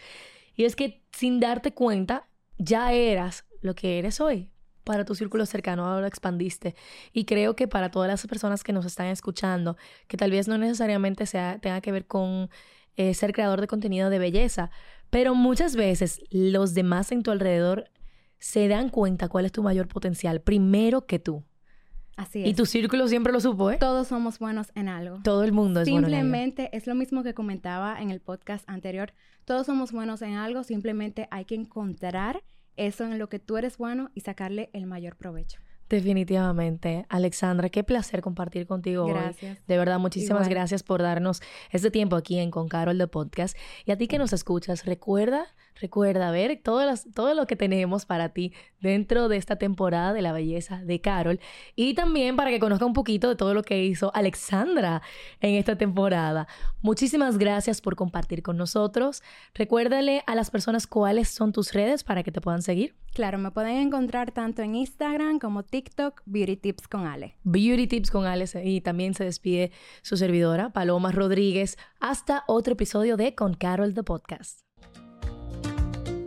y 0.55 0.65
es 0.65 0.77
que 0.77 1.03
sin 1.13 1.41
darte 1.41 1.73
cuenta 1.73 2.29
ya 2.59 2.93
eras 2.93 3.47
lo 3.61 3.75
que 3.75 3.99
eres 3.99 4.21
hoy. 4.21 4.51
Para 4.85 5.05
tu 5.05 5.15
círculo 5.15 5.47
cercano 5.47 5.85
ahora 5.85 6.07
expandiste. 6.07 6.77
Y 7.13 7.25
creo 7.25 7.57
que 7.57 7.67
para 7.67 7.91
todas 7.91 8.09
las 8.09 8.25
personas 8.27 8.63
que 8.63 8.73
nos 8.73 8.87
están 8.87 9.09
escuchando, 9.09 9.77
que 10.07 10.17
tal 10.17 10.31
vez 10.31 10.47
no 10.47 10.59
necesariamente 10.59 11.27
sea, 11.27 11.59
tenga 11.61 11.81
que 11.81 11.91
ver 11.93 12.07
con 12.07 12.51
eh, 12.97 13.13
ser 13.15 13.33
creador 13.33 13.61
de 13.61 13.67
contenido 13.67 14.11
de 14.11 14.19
belleza, 14.19 14.71
pero 15.11 15.35
muchas 15.35 15.77
veces 15.77 16.21
los 16.31 16.73
demás 16.73 17.13
en 17.13 17.23
tu 17.23 17.31
alrededor 17.31 17.91
se 18.39 18.69
dan 18.69 18.91
cuenta 18.91 19.29
cuál 19.29 19.47
es 19.47 19.53
tu 19.53 19.63
mayor 19.63 19.89
potencial 19.89 20.41
primero 20.41 21.07
que 21.07 21.19
tú. 21.19 21.45
Así 22.17 22.43
es. 22.43 22.49
Y 22.49 22.55
tu 22.55 22.67
círculo 22.67 23.09
siempre 23.09 23.33
lo 23.33 23.41
supo, 23.41 23.71
¿eh? 23.71 23.77
Todos 23.79 24.09
somos 24.09 24.39
buenos 24.39 24.73
en 24.75 24.89
algo. 24.89 25.21
Todo 25.23 25.45
el 25.45 25.53
mundo 25.53 25.83
es 25.83 25.89
bueno 25.89 26.09
en 26.09 26.15
algo. 26.15 26.23
Simplemente 26.23 26.71
es 26.77 26.87
lo 26.87 26.95
mismo 26.95 27.23
que 27.23 27.35
comentaba 27.35 28.01
en 28.01 28.11
el 28.11 28.21
podcast 28.21 28.69
anterior. 28.69 29.13
Todos 29.45 29.67
somos 29.67 29.93
buenos 29.93 30.23
en 30.23 30.35
algo, 30.35 30.65
simplemente 30.65 31.29
hay 31.31 31.45
que 31.45 31.55
encontrar 31.55 32.43
eso 32.77 33.05
en 33.05 33.19
lo 33.19 33.29
que 33.29 33.39
tú 33.39 33.57
eres 33.57 33.79
bueno 33.79 34.11
y 34.15 34.21
sacarle 34.21 34.71
el 34.73 34.87
mayor 34.87 35.17
provecho. 35.17 35.61
Definitivamente. 35.89 37.07
Alexandra, 37.09 37.69
qué 37.69 37.85
placer 37.85 38.21
compartir 38.21 38.67
contigo 38.67 39.07
gracias. 39.07 39.59
hoy. 39.59 39.65
De 39.69 39.79
verdad, 39.79 40.01
muchísimas 40.01 40.49
gracias 40.49 40.83
por 40.83 41.01
darnos 41.01 41.41
este 41.71 41.91
tiempo 41.91 42.17
aquí 42.17 42.39
en 42.39 42.51
Con 42.51 42.69
Carol 42.69 42.99
de 42.99 43.07
Podcast. 43.07 43.57
Y 43.85 43.93
a 43.93 43.97
ti 43.97 44.09
que 44.09 44.19
nos 44.19 44.33
escuchas, 44.33 44.85
recuerda, 44.85 45.47
recuerda 45.81 46.31
ver 46.31 46.61
todo, 46.63 46.85
las, 46.85 47.07
todo 47.15 47.35
lo 47.35 47.47
que 47.47 47.57
tenemos 47.57 48.07
para 48.07 48.31
ti 48.31 48.53
dentro 48.81 49.29
de 49.29 49.37
esta 49.37 49.57
temporada 49.57 50.13
de 50.13 50.23
la 50.23 50.33
belleza 50.33 50.83
de 50.85 51.01
Carol. 51.01 51.41
Y 51.75 51.95
también 51.95 52.37
para 52.37 52.51
que 52.51 52.59
conozca 52.59 52.87
un 52.87 52.93
poquito 52.93 53.29
de 53.29 53.37
todo 53.37 53.55
lo 53.55 53.63
que 53.63 53.85
hizo 53.85 54.11
Alexandra 54.15 55.03
en 55.41 55.55
esta 55.55 55.77
temporada. 55.77 56.47
Muchísimas 56.83 57.39
gracias 57.39 57.81
por 57.81 57.97
compartir 57.97 58.43
con 58.43 58.57
nosotros. 58.57 59.23
Recuérdale 59.55 60.23
a 60.27 60.35
las 60.35 60.51
personas 60.51 60.87
cuáles 60.87 61.29
son 61.29 61.53
tus 61.53 61.73
redes 61.73 62.05
para 62.05 62.23
que 62.23 62.33
te 62.33 62.41
puedan 62.41 62.63
seguir. 62.63 62.95
Claro, 63.15 63.39
me 63.39 63.51
pueden 63.51 63.77
encontrar 63.77 64.33
tanto 64.33 64.63
en 64.63 64.75
Instagram 64.75 65.39
como 65.39 65.63
TikTok, 65.63 66.23
Beauty 66.27 66.57
Tips 66.57 66.89
con 66.89 67.07
Ale. 67.07 67.37
Beauty 67.45 67.87
Tips 67.87 68.11
con 68.11 68.27
Ale 68.27 68.45
y 68.63 68.83
también 68.83 69.15
se 69.15 69.25
despide 69.25 69.73
su 70.03 70.17
servidora, 70.17 70.71
Paloma 70.71 71.13
Rodríguez. 71.13 71.79
Hasta 71.99 72.45
otro 72.47 72.75
episodio 72.75 73.17
de 73.17 73.35
Con 73.35 73.55
Carol 73.55 73.95
the 73.95 74.03
Podcast. 74.03 74.66